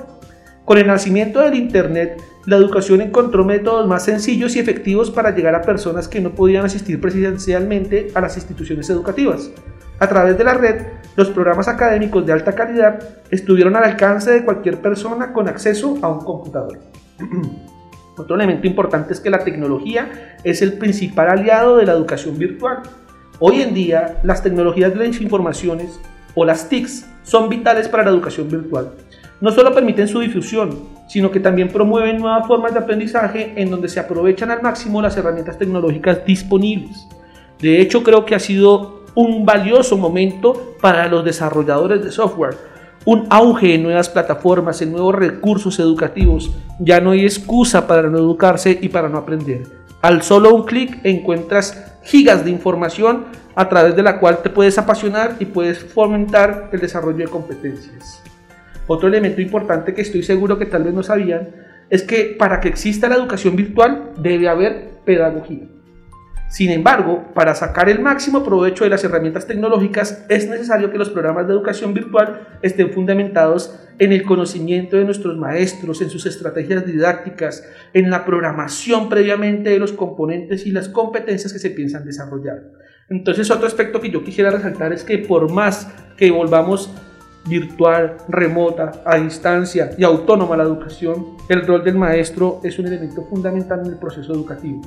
[0.66, 5.55] Con el nacimiento del Internet, la educación encontró métodos más sencillos y efectivos para llegar
[5.55, 9.51] a personas que no podían asistir presencialmente a las instituciones educativas.
[9.99, 10.82] A través de la red,
[11.16, 12.99] los programas académicos de alta calidad
[13.30, 16.78] estuvieron al alcance de cualquier persona con acceso a un computador.
[18.18, 22.82] Otro elemento importante es que la tecnología es el principal aliado de la educación virtual.
[23.38, 25.99] Hoy en día, las tecnologías de las informaciones
[26.34, 28.92] o las TICs son vitales para la educación virtual.
[29.40, 30.78] No solo permiten su difusión,
[31.09, 35.16] sino que también promueven nuevas formas de aprendizaje en donde se aprovechan al máximo las
[35.16, 37.07] herramientas tecnológicas disponibles.
[37.61, 42.56] De hecho, creo que ha sido un valioso momento para los desarrolladores de software.
[43.06, 46.50] Un auge en nuevas plataformas, en nuevos recursos educativos.
[46.78, 49.62] Ya no hay excusa para no educarse y para no aprender.
[50.02, 54.76] Al solo un clic encuentras gigas de información a través de la cual te puedes
[54.76, 58.22] apasionar y puedes fomentar el desarrollo de competencias.
[58.86, 61.48] Otro elemento importante que estoy seguro que tal vez no sabían
[61.88, 65.76] es que para que exista la educación virtual debe haber pedagogía.
[66.49, 71.11] Sin embargo, para sacar el máximo provecho de las herramientas tecnológicas es necesario que los
[71.11, 76.86] programas de educación virtual estén fundamentados en el conocimiento de nuestros maestros, en sus estrategias
[76.86, 82.62] didácticas, en la programación previamente de los componentes y las competencias que se piensan desarrollar.
[83.09, 86.90] Entonces, otro aspecto que yo quisiera resaltar es que por más que volvamos
[87.49, 93.24] virtual, remota, a distancia y autónoma la educación, el rol del maestro es un elemento
[93.24, 94.82] fundamental en el proceso educativo.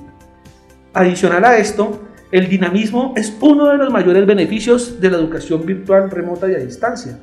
[0.94, 6.10] Adicional a esto, el dinamismo es uno de los mayores beneficios de la educación virtual
[6.10, 7.20] remota y a distancia.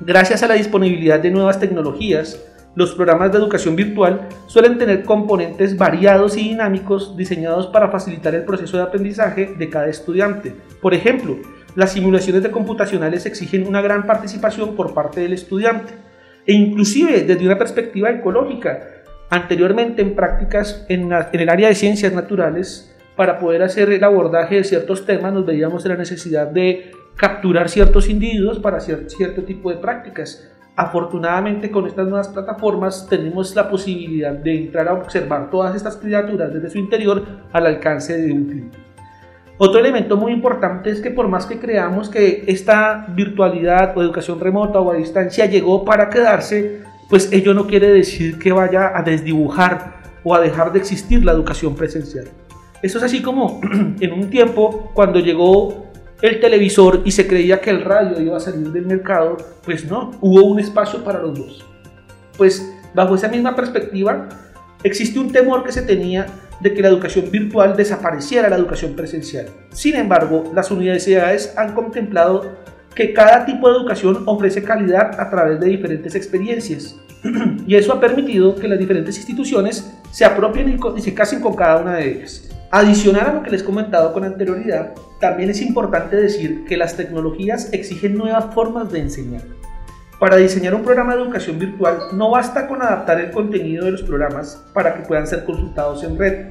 [0.00, 2.40] Gracias a la disponibilidad de nuevas tecnologías
[2.76, 8.44] los programas de educación virtual suelen tener componentes variados y dinámicos diseñados para facilitar el
[8.44, 10.52] proceso de aprendizaje de cada estudiante.
[10.82, 11.38] Por ejemplo,
[11.76, 15.92] las simulaciones de computacionales exigen una gran participación por parte del estudiante
[16.46, 18.80] e inclusive desde una perspectiva ecológica.
[19.34, 24.62] Anteriormente en prácticas en, el área de ciencias naturales, para poder hacer el abordaje de
[24.62, 29.70] ciertos temas nos veíamos en la necesidad de capturar ciertos individuos para hacer cierto tipo
[29.70, 30.48] de prácticas.
[30.76, 36.54] Afortunadamente con estas nuevas plataformas tenemos la posibilidad de entrar a observar todas estas criaturas
[36.54, 38.64] desde su interior al alcance de un clic.
[39.58, 44.38] Otro elemento muy importante es que por más que creamos que esta virtualidad o educación
[44.38, 49.02] remota o a distancia llegó para quedarse, pues ello no quiere decir que vaya a
[49.02, 52.26] desdibujar o a dejar de existir la educación presencial.
[52.82, 53.60] Eso es así como
[54.00, 55.86] en un tiempo cuando llegó
[56.22, 60.12] el televisor y se creía que el radio iba a salir del mercado, pues no,
[60.20, 61.66] hubo un espacio para los dos.
[62.36, 64.28] Pues bajo esa misma perspectiva,
[64.82, 66.26] existe un temor que se tenía
[66.60, 69.46] de que la educación virtual desapareciera la educación presencial.
[69.70, 72.52] Sin embargo, las universidades han contemplado
[72.94, 76.96] que cada tipo de educación ofrece calidad a través de diferentes experiencias.
[77.66, 81.78] y eso ha permitido que las diferentes instituciones se apropien y se casen con cada
[81.78, 82.48] una de ellas.
[82.70, 86.96] Adicional a lo que les he comentado con anterioridad, también es importante decir que las
[86.96, 89.42] tecnologías exigen nuevas formas de enseñar.
[90.18, 94.02] Para diseñar un programa de educación virtual no basta con adaptar el contenido de los
[94.02, 96.46] programas para que puedan ser consultados en red.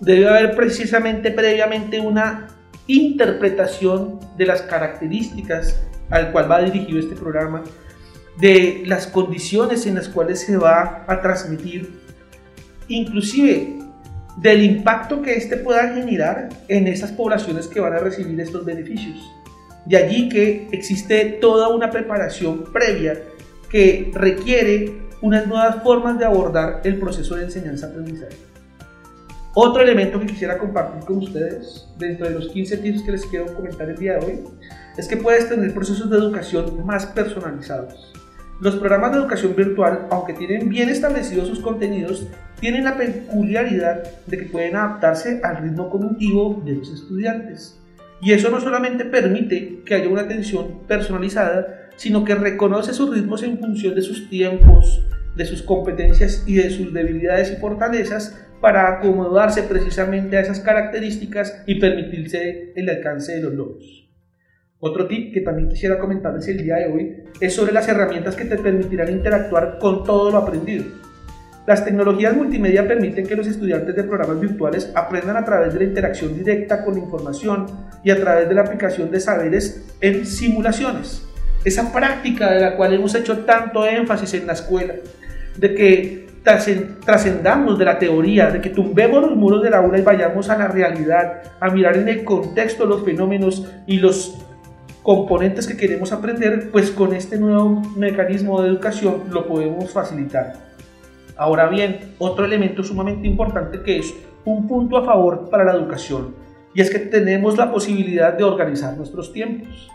[0.00, 2.48] Debe haber precisamente previamente una
[2.86, 5.80] interpretación de las características
[6.10, 7.64] al cual va dirigido este programa,
[8.38, 12.00] de las condiciones en las cuales se va a transmitir,
[12.88, 13.78] inclusive
[14.36, 19.18] del impacto que éste pueda generar en esas poblaciones que van a recibir estos beneficios.
[19.86, 23.18] De allí que existe toda una preparación previa
[23.70, 28.36] que requiere unas nuevas formas de abordar el proceso de enseñanza-aprendizaje.
[29.58, 33.46] Otro elemento que quisiera compartir con ustedes, dentro de los 15 tips que les quiero
[33.54, 34.40] comentar el día de hoy,
[34.98, 38.12] es que puedes tener procesos de educación más personalizados.
[38.60, 42.26] Los programas de educación virtual, aunque tienen bien establecidos sus contenidos,
[42.60, 47.80] tienen la peculiaridad de que pueden adaptarse al ritmo cognitivo de los estudiantes.
[48.20, 53.42] Y eso no solamente permite que haya una atención personalizada, sino que reconoce sus ritmos
[53.42, 55.02] en función de sus tiempos,
[55.34, 61.62] de sus competencias y de sus debilidades y fortalezas para acomodarse precisamente a esas características
[61.66, 64.08] y permitirse el alcance de los logros.
[64.78, 68.44] Otro tip que también quisiera comentarles el día de hoy es sobre las herramientas que
[68.44, 70.84] te permitirán interactuar con todo lo aprendido.
[71.66, 75.86] Las tecnologías multimedia permiten que los estudiantes de programas virtuales aprendan a través de la
[75.86, 77.66] interacción directa con la información
[78.04, 81.26] y a través de la aplicación de saberes en simulaciones.
[81.64, 84.94] Esa práctica de la cual hemos hecho tanto énfasis en la escuela,
[85.56, 86.25] de que
[87.04, 90.68] trascendamos de la teoría, de que tumbemos los muros del aula y vayamos a la
[90.68, 94.38] realidad, a mirar en el contexto los fenómenos y los
[95.02, 100.54] componentes que queremos aprender, pues con este nuevo mecanismo de educación lo podemos facilitar.
[101.36, 106.34] Ahora bien, otro elemento sumamente importante que es un punto a favor para la educación,
[106.74, 109.90] y es que tenemos la posibilidad de organizar nuestros tiempos.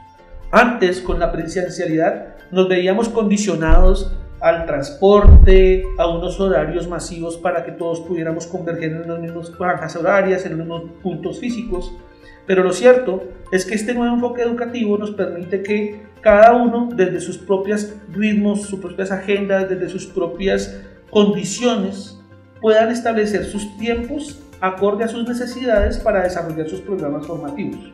[0.52, 7.72] Antes, con la presencialidad, nos veíamos condicionados al transporte, a unos horarios masivos para que
[7.72, 11.94] todos pudiéramos converger en las mismas franjas horarias, en los mismos puntos físicos.
[12.48, 17.20] Pero lo cierto es que este nuevo enfoque educativo nos permite que cada uno, desde
[17.22, 20.82] sus propios ritmos, sus propias agendas, desde sus propias
[21.12, 22.20] condiciones,
[22.62, 27.92] puedan establecer sus tiempos acorde a sus necesidades para desarrollar sus programas formativos.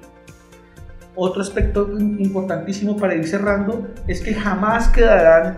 [1.15, 5.57] Otro aspecto importantísimo para ir cerrando es que jamás quedarán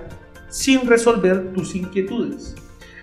[0.49, 2.55] sin resolver tus inquietudes.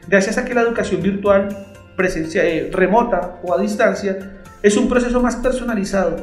[0.08, 1.48] Gracias a que la educación virtual,
[1.96, 6.16] presencia, eh, remota o a distancia es un proceso más personalizado.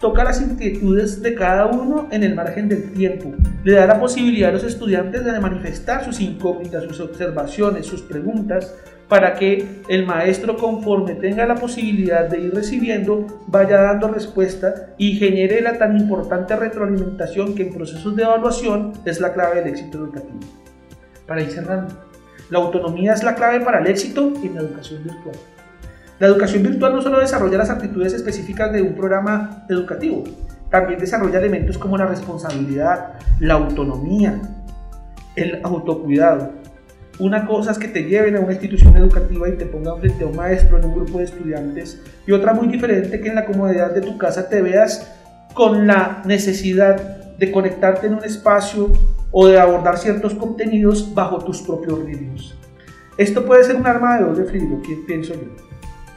[0.00, 3.34] Toca las inquietudes de cada uno en el margen del tiempo.
[3.64, 8.74] Le da la posibilidad a los estudiantes de manifestar sus incógnitas, sus observaciones, sus preguntas,
[9.10, 15.14] para que el maestro, conforme tenga la posibilidad de ir recibiendo, vaya dando respuesta y
[15.16, 19.98] genere la tan importante retroalimentación que en procesos de evaluación es la clave del éxito
[19.98, 20.38] educativo.
[21.30, 21.94] Para ir cerrando,
[22.50, 25.36] la autonomía es la clave para el éxito en la educación virtual.
[26.18, 30.24] La educación virtual no solo desarrolla las actitudes específicas de un programa educativo,
[30.70, 34.40] también desarrolla elementos como la responsabilidad, la autonomía,
[35.36, 36.50] el autocuidado.
[37.20, 40.26] Una cosa es que te lleven a una institución educativa y te pongan frente a
[40.26, 43.94] un maestro en un grupo de estudiantes y otra muy diferente que en la comodidad
[43.94, 45.08] de tu casa te veas
[45.54, 46.96] con la necesidad
[47.38, 48.90] de conectarte en un espacio
[49.32, 52.56] o de abordar ciertos contenidos bajo tus propios ritmos.
[53.16, 55.70] Esto puede ser un arma de doble filo, ¿qué pienso yo?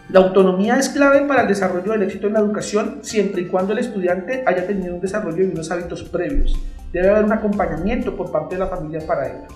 [0.09, 3.73] La autonomía es clave para el desarrollo del éxito en la educación siempre y cuando
[3.73, 6.55] el estudiante haya tenido un desarrollo y unos hábitos previos.
[6.91, 9.47] Debe haber un acompañamiento por parte de la familia para ello.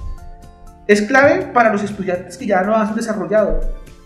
[0.88, 3.60] Es clave para los estudiantes que ya lo han desarrollado.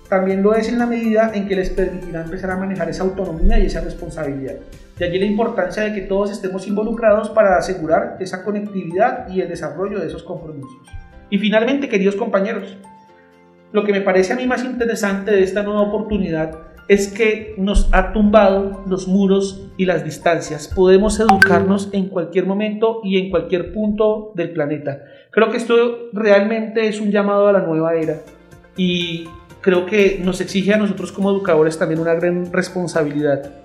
[0.10, 3.58] También lo es en la medida en que les permitirá empezar a manejar esa autonomía
[3.60, 4.56] y esa responsabilidad.
[5.02, 9.50] De allí la importancia de que todos estemos involucrados para asegurar esa conectividad y el
[9.50, 10.88] desarrollo de esos compromisos.
[11.32, 12.78] Y finalmente, queridos compañeros,
[13.72, 16.52] lo que me parece a mí más interesante de esta nueva oportunidad
[16.88, 20.68] es que nos ha tumbado los muros y las distancias.
[20.68, 25.02] Podemos educarnos en cualquier momento y en cualquier punto del planeta.
[25.32, 25.74] Creo que esto
[26.14, 28.22] realmente es un llamado a la nueva era
[28.78, 29.28] y
[29.62, 33.62] creo que nos exige a nosotros como educadores también una gran responsabilidad.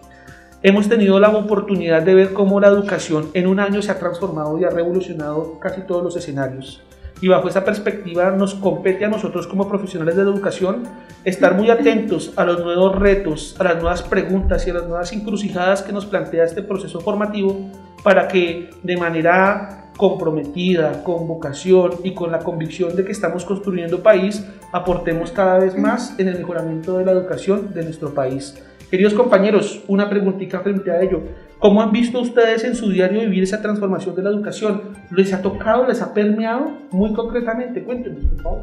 [0.62, 4.59] Hemos tenido la oportunidad de ver cómo la educación en un año se ha transformado
[4.59, 6.82] y ha revolucionado casi todos los escenarios
[7.20, 10.84] y bajo esa perspectiva nos compete a nosotros como profesionales de la educación
[11.24, 15.12] estar muy atentos a los nuevos retos, a las nuevas preguntas y a las nuevas
[15.12, 17.57] encrucijadas que nos plantea este proceso formativo
[18.02, 24.02] para que de manera comprometida, con vocación y con la convicción de que estamos construyendo
[24.02, 28.62] país, aportemos cada vez más en el mejoramiento de la educación de nuestro país.
[28.91, 31.20] Queridos compañeros, una preguntita frente a ello.
[31.59, 34.80] ¿Cómo han visto ustedes en su diario vivir esa transformación de la educación?
[35.11, 37.82] ¿Les ha tocado, les ha permeado muy concretamente?
[37.82, 38.62] Cuéntenos, por favor.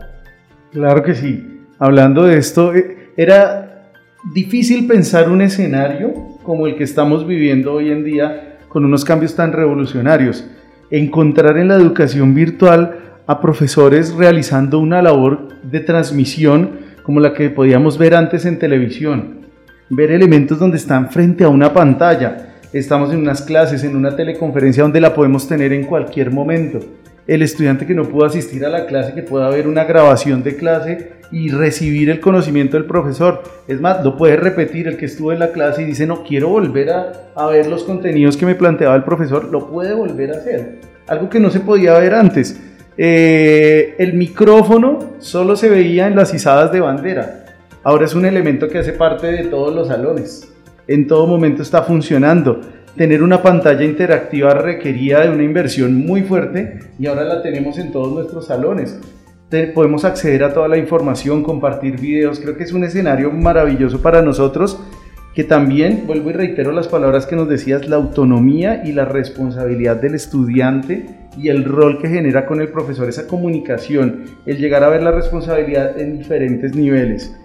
[0.71, 1.59] Claro que sí.
[1.77, 3.89] Hablando de esto, eh, era
[4.33, 9.35] difícil pensar un escenario como el que estamos viviendo hoy en día con unos cambios
[9.35, 10.47] tan revolucionarios.
[10.89, 12.97] Encontrar en la educación virtual
[13.27, 19.42] a profesores realizando una labor de transmisión como la que podíamos ver antes en televisión.
[19.95, 24.81] Ver elementos donde están frente a una pantalla estamos en unas clases, en una teleconferencia
[24.81, 26.79] donde la podemos tener en cualquier momento.
[27.27, 30.55] El estudiante que no pudo asistir a la clase, que pueda ver una grabación de
[30.55, 33.43] clase y recibir el conocimiento del profesor.
[33.67, 36.49] Es más, lo puede repetir el que estuvo en la clase y dice, no quiero
[36.49, 40.79] volver a, ver los contenidos que me planteaba el profesor, lo puede volver a hacer.
[41.05, 42.59] Algo que no se podía ver antes.
[42.97, 47.42] Eh, el micrófono solo se veía en las izadas de bandera.
[47.83, 50.53] Ahora es un elemento que hace parte de todos los salones
[50.87, 52.59] en todo momento está funcionando.
[52.95, 57.91] Tener una pantalla interactiva requería de una inversión muy fuerte y ahora la tenemos en
[57.91, 58.99] todos nuestros salones.
[59.73, 62.39] Podemos acceder a toda la información, compartir videos.
[62.39, 64.79] Creo que es un escenario maravilloso para nosotros
[65.35, 69.95] que también, vuelvo y reitero las palabras que nos decías, la autonomía y la responsabilidad
[69.95, 74.89] del estudiante y el rol que genera con el profesor, esa comunicación, el llegar a
[74.89, 77.35] ver la responsabilidad en diferentes niveles.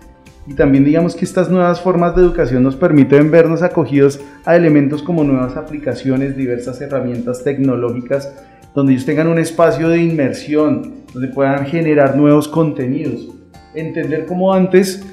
[0.49, 5.03] Y también digamos que estas nuevas formas de educación nos permiten vernos acogidos a elementos
[5.03, 8.35] como nuevas aplicaciones, diversas herramientas tecnológicas,
[8.75, 13.29] donde ellos tengan un espacio de inmersión, donde puedan generar nuevos contenidos.
[13.75, 15.05] Entender cómo antes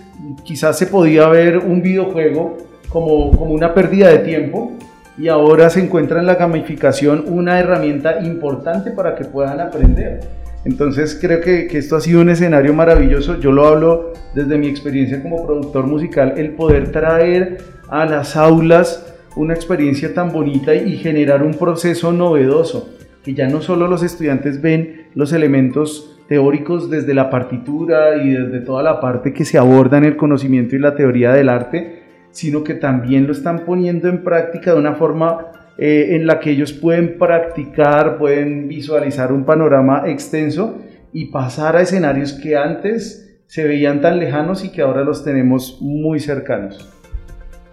[0.46, 2.58] quizás se podía ver un videojuego
[2.88, 4.72] como, como una pérdida de tiempo
[5.18, 10.45] y ahora se encuentra en la gamificación una herramienta importante para que puedan aprender.
[10.66, 13.40] Entonces creo que, esto ha sido un escenario maravilloso.
[13.40, 17.58] Yo lo hablo desde mi experiencia como productor musical, el poder traer
[17.88, 22.90] a las aulas una experiencia tan bonita y generar un proceso novedoso,
[23.24, 28.62] que ya no solo los estudiantes ven los elementos teóricos desde la partitura y desde
[28.62, 32.64] toda la parte que se aborda en el conocimiento y la teoría del arte, sino
[32.64, 36.72] que también lo están poniendo en práctica de una forma eh, en la que ellos
[36.72, 40.78] pueden practicar, pueden visualizar un panorama extenso
[41.12, 45.80] y pasar a escenarios que antes se veían tan lejanos y que ahora los tenemos
[45.82, 46.90] muy cercanos.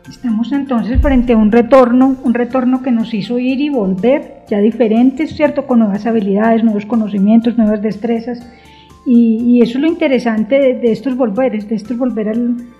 [0.08, 4.58] Estamos entonces frente a un retorno, un retorno que nos hizo ir y volver, ya
[4.58, 5.64] diferentes, ¿cierto?
[5.64, 8.44] Con nuevas habilidades, nuevos conocimientos, nuevas destrezas.
[9.06, 12.32] Y, eso es lo interesante de, estos volveres, de estos volver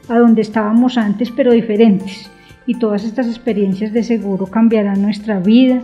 [0.09, 2.29] a donde estábamos antes, pero diferentes
[2.67, 5.83] y todas estas experiencias de seguro cambiarán nuestra vida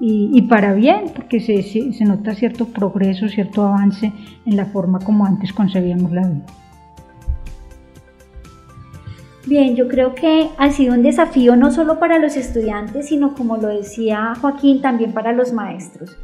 [0.00, 4.12] y, para bien, porque se, se, nota cierto progreso, cierto avance
[4.46, 6.46] en la forma como antes concebíamos la vida.
[9.46, 13.56] Bien, yo creo que ha sido un desafío no solo para los estudiantes, sino como
[13.56, 16.16] lo decía Joaquín, también para los maestros,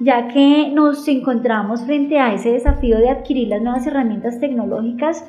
[0.00, 5.24] ya que nos encontramos frente a ese desafío de adquirir las nuevas herramientas tecnológicas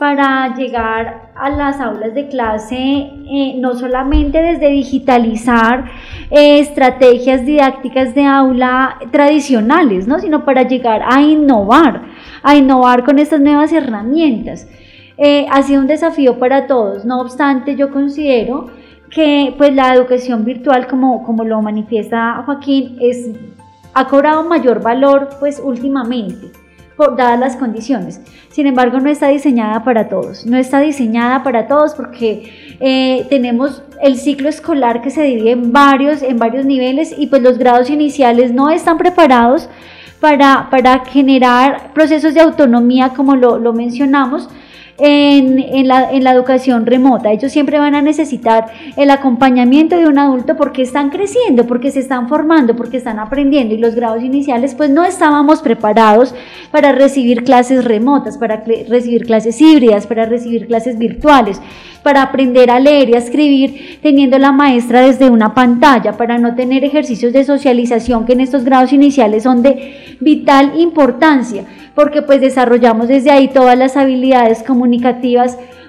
[0.00, 5.90] para llegar a las aulas de clase, eh, no solamente desde digitalizar
[6.30, 10.18] eh, estrategias didácticas de aula tradicionales, ¿no?
[10.18, 12.00] sino para llegar a innovar,
[12.42, 14.66] a innovar con estas nuevas herramientas.
[15.18, 18.70] Eh, ha sido un desafío para todos, no obstante yo considero
[19.10, 23.28] que pues, la educación virtual, como, como lo manifiesta Joaquín, es
[23.92, 26.52] ha cobrado mayor valor pues últimamente
[27.08, 28.20] dadas las condiciones.
[28.50, 30.46] Sin embargo, no está diseñada para todos.
[30.46, 35.72] No está diseñada para todos porque eh, tenemos el ciclo escolar que se divide en
[35.72, 39.68] varios, en varios niveles y pues los grados iniciales no están preparados
[40.20, 44.48] para, para generar procesos de autonomía como lo, lo mencionamos
[45.00, 47.30] en, en, la, en, la, educación remota.
[47.30, 48.66] Ellos siempre van a necesitar
[48.96, 53.74] el acompañamiento de un adulto porque están creciendo, porque se están formando, porque están aprendiendo
[53.74, 56.34] y los grados iniciales pues no estábamos preparados
[56.70, 61.60] para recibir clases remotas, para recibir clases híbridas, para recibir clases virtuales,
[62.02, 66.54] para aprender a leer y a escribir teniendo la maestra desde una pantalla, para no
[66.54, 71.64] tener ejercicios de socialización que en estos grados iniciales son de vital importancia
[71.94, 74.89] porque pues desarrollamos desde ahí todas las habilidades comunicativas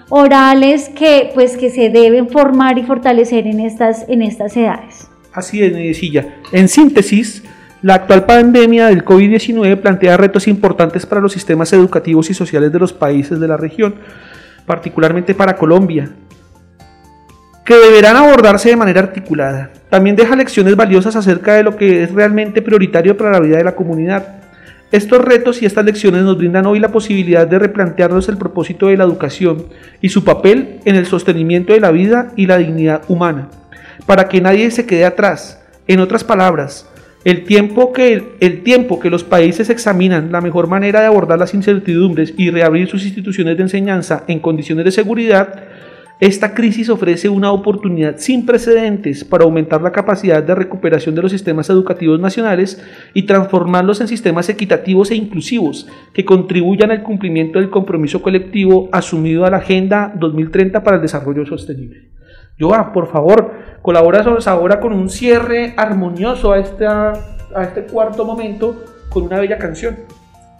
[0.10, 5.10] orales que pues que se deben formar y fortalecer en estas, en estas edades.
[5.34, 6.36] Así es, Nedecilla.
[6.52, 7.44] En síntesis,
[7.82, 12.80] la actual pandemia del COVID-19 plantea retos importantes para los sistemas educativos y sociales de
[12.80, 13.96] los países de la región,
[14.66, 16.10] particularmente para Colombia,
[17.66, 19.72] que deberán abordarse de manera articulada.
[19.90, 23.64] También deja lecciones valiosas acerca de lo que es realmente prioritario para la vida de
[23.64, 24.42] la comunidad
[24.92, 28.98] estos retos y estas lecciones nos brindan hoy la posibilidad de replantearnos el propósito de
[28.98, 29.68] la educación
[30.02, 33.50] y su papel en el sostenimiento de la vida y la dignidad humana,
[34.06, 35.62] para que nadie se quede atrás.
[35.88, 36.90] En otras palabras,
[37.24, 41.54] el tiempo, que, el tiempo que los países examinan la mejor manera de abordar las
[41.54, 45.64] incertidumbres y reabrir sus instituciones de enseñanza en condiciones de seguridad,
[46.22, 51.32] esta crisis ofrece una oportunidad sin precedentes para aumentar la capacidad de recuperación de los
[51.32, 52.80] sistemas educativos nacionales
[53.16, 59.46] y transformarlos en sistemas equitativos e inclusivos que contribuyan al cumplimiento del compromiso colectivo asumido
[59.46, 62.12] a la Agenda 2030 para el Desarrollo Sostenible.
[62.60, 67.14] Joa, por favor, colabora ahora con un cierre armonioso a, esta,
[67.56, 69.98] a este cuarto momento con una bella canción.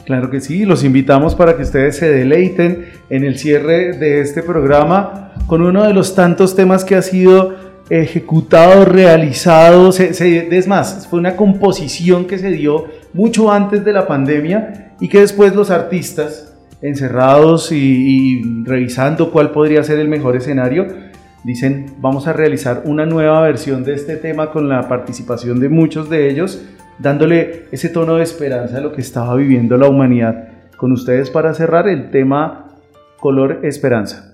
[0.06, 4.42] Claro que sí, los invitamos para que ustedes se deleiten en el cierre de este
[4.42, 7.56] programa con uno de los tantos temas que ha sido
[7.90, 14.94] ejecutado, realizado, es más, fue una composición que se dio mucho antes de la pandemia
[15.00, 20.88] y que después los artistas, encerrados y revisando cuál podría ser el mejor escenario,
[21.44, 26.10] dicen vamos a realizar una nueva versión de este tema con la participación de muchos
[26.10, 26.62] de ellos
[27.00, 30.50] dándole ese tono de esperanza a lo que estaba viviendo la humanidad.
[30.78, 32.68] Con ustedes para cerrar el tema
[33.20, 34.32] color esperanza.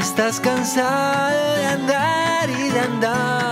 [0.00, 3.49] Estás cansada de andar y de andar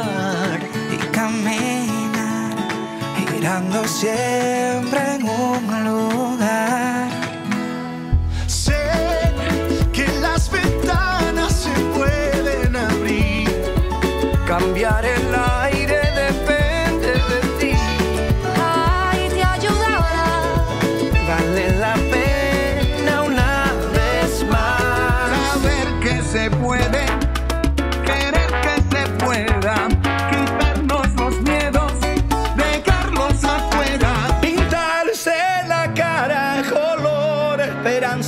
[3.87, 7.09] siempre en un lugar.
[8.47, 8.75] Sé
[9.93, 13.49] que las ventanas se pueden abrir,
[14.47, 15.28] cambiar el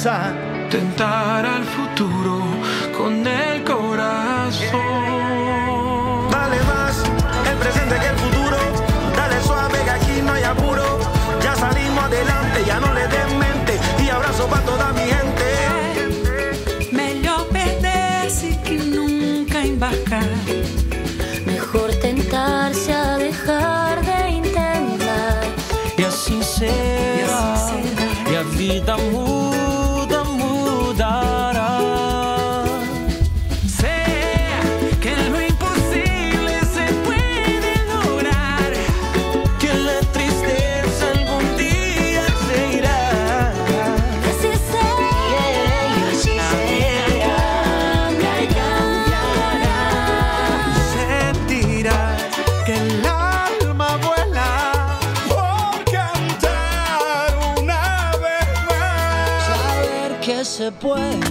[0.00, 0.32] esperanza.
[0.70, 2.42] Tentar al futuro
[2.96, 4.80] con el corazón.
[6.30, 7.02] Vale más
[7.50, 8.56] el presente que el futuro.
[9.16, 10.98] Dale suave que aquí no hay apuro.
[11.42, 13.78] Ya salimos adelante, ya no le den mente.
[14.02, 15.46] Y abrazo para toda mi gente.
[16.92, 20.28] Melhor perder-se que nunca embarcar.
[21.44, 25.42] Mejor tentarse a dejar de intentar.
[25.98, 27.56] E assim será.
[28.30, 29.29] E a vida muda,
[60.96, 61.29] que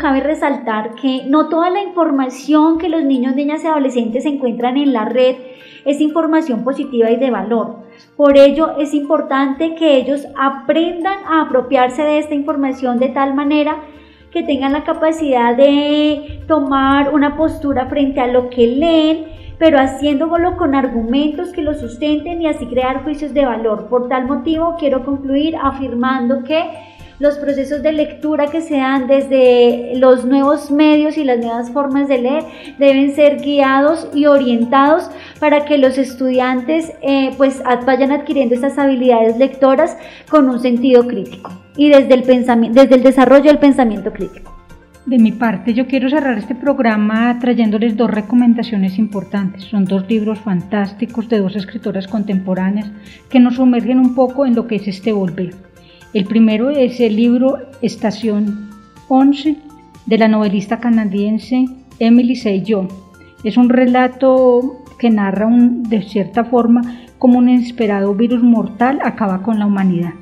[0.00, 4.92] cabe resaltar que no toda la información que los niños, niñas y adolescentes encuentran en
[4.92, 5.36] la red
[5.84, 7.76] es información positiva y de valor.
[8.16, 13.76] Por ello es importante que ellos aprendan a apropiarse de esta información de tal manera
[14.30, 19.26] que tengan la capacidad de tomar una postura frente a lo que leen,
[19.58, 23.88] pero haciéndolo con argumentos que lo sustenten y así crear juicios de valor.
[23.88, 26.64] Por tal motivo, quiero concluir afirmando que
[27.20, 32.08] los procesos de lectura que se dan desde los nuevos medios y las nuevas formas
[32.08, 32.44] de leer
[32.78, 39.36] deben ser guiados y orientados para que los estudiantes eh, pues vayan adquiriendo estas habilidades
[39.36, 39.98] lectoras
[40.30, 44.56] con un sentido crítico y desde el, pensamiento, desde el desarrollo del pensamiento crítico.
[45.04, 49.64] De mi parte, yo quiero cerrar este programa trayéndoles dos recomendaciones importantes.
[49.64, 52.90] Son dos libros fantásticos de dos escritoras contemporáneas
[53.28, 55.69] que nos sumergen un poco en lo que es este volver.
[56.12, 58.68] El primero es el libro Estación
[59.08, 59.56] 11
[60.06, 61.66] de la novelista canadiense
[62.00, 62.88] Emily Seillon.
[63.44, 66.82] Es un relato que narra de cierta forma
[67.18, 70.14] cómo un inesperado virus mortal acaba con la humanidad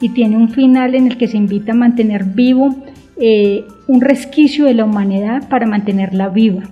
[0.00, 2.76] y tiene un final en el que se invita a mantener vivo
[3.20, 6.62] eh, un resquicio de la humanidad para mantenerla viva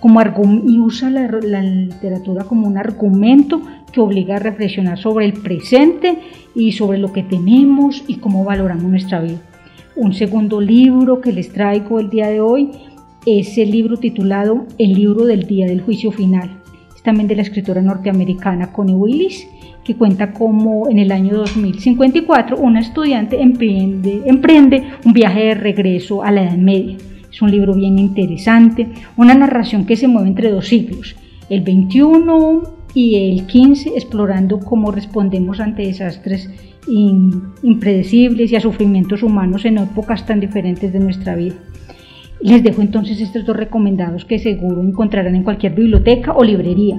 [0.00, 0.20] como
[0.66, 3.60] y usa la, literatura como un argumento
[3.92, 6.18] que obliga a reflexionar sobre el presente
[6.54, 9.40] y sobre lo que tenemos y cómo valoramos nuestra vida.
[9.96, 12.70] Un segundo libro que les traigo el día de hoy
[13.26, 16.50] es el libro titulado El libro del día del juicio final.
[16.94, 19.46] Es también de la escritora norteamericana Connie Willis,
[19.84, 26.22] que cuenta cómo en el año 2054 una estudiante emprende, emprende un viaje de regreso
[26.22, 26.96] a la Edad Media.
[27.30, 31.16] Es un libro bien interesante, una narración que se mueve entre dos siglos,
[31.48, 36.50] el 21 y el 15 explorando cómo respondemos ante desastres
[36.86, 41.54] impredecibles y a sufrimientos humanos en épocas tan diferentes de nuestra vida.
[42.40, 46.98] Les dejo entonces estos dos recomendados que seguro encontrarán en cualquier biblioteca o librería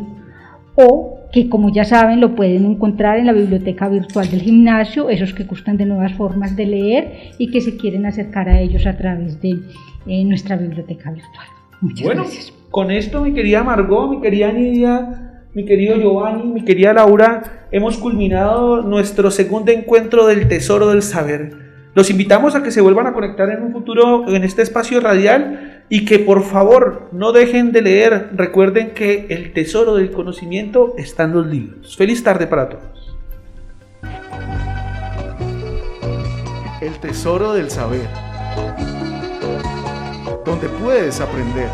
[0.76, 5.34] o que como ya saben lo pueden encontrar en la biblioteca virtual del gimnasio, esos
[5.34, 8.98] que gustan de nuevas formas de leer y que se quieren acercar a ellos a
[8.98, 9.60] través de
[10.08, 11.46] eh, nuestra biblioteca virtual.
[11.80, 12.54] Muchas bueno, gracias.
[12.70, 17.98] Con esto, mi querida Margot, mi querida Nidia, mi querido Giovanni, mi querida Laura, hemos
[17.98, 21.72] culminado nuestro segundo encuentro del Tesoro del Saber.
[21.94, 25.84] Los invitamos a que se vuelvan a conectar en un futuro en este espacio radial
[25.90, 28.30] y que por favor no dejen de leer.
[28.34, 31.98] Recuerden que el tesoro del conocimiento está en los libros.
[31.98, 33.18] Feliz tarde para todos.
[36.82, 38.08] El tesoro del saber.
[40.46, 41.68] Donde puedes aprender.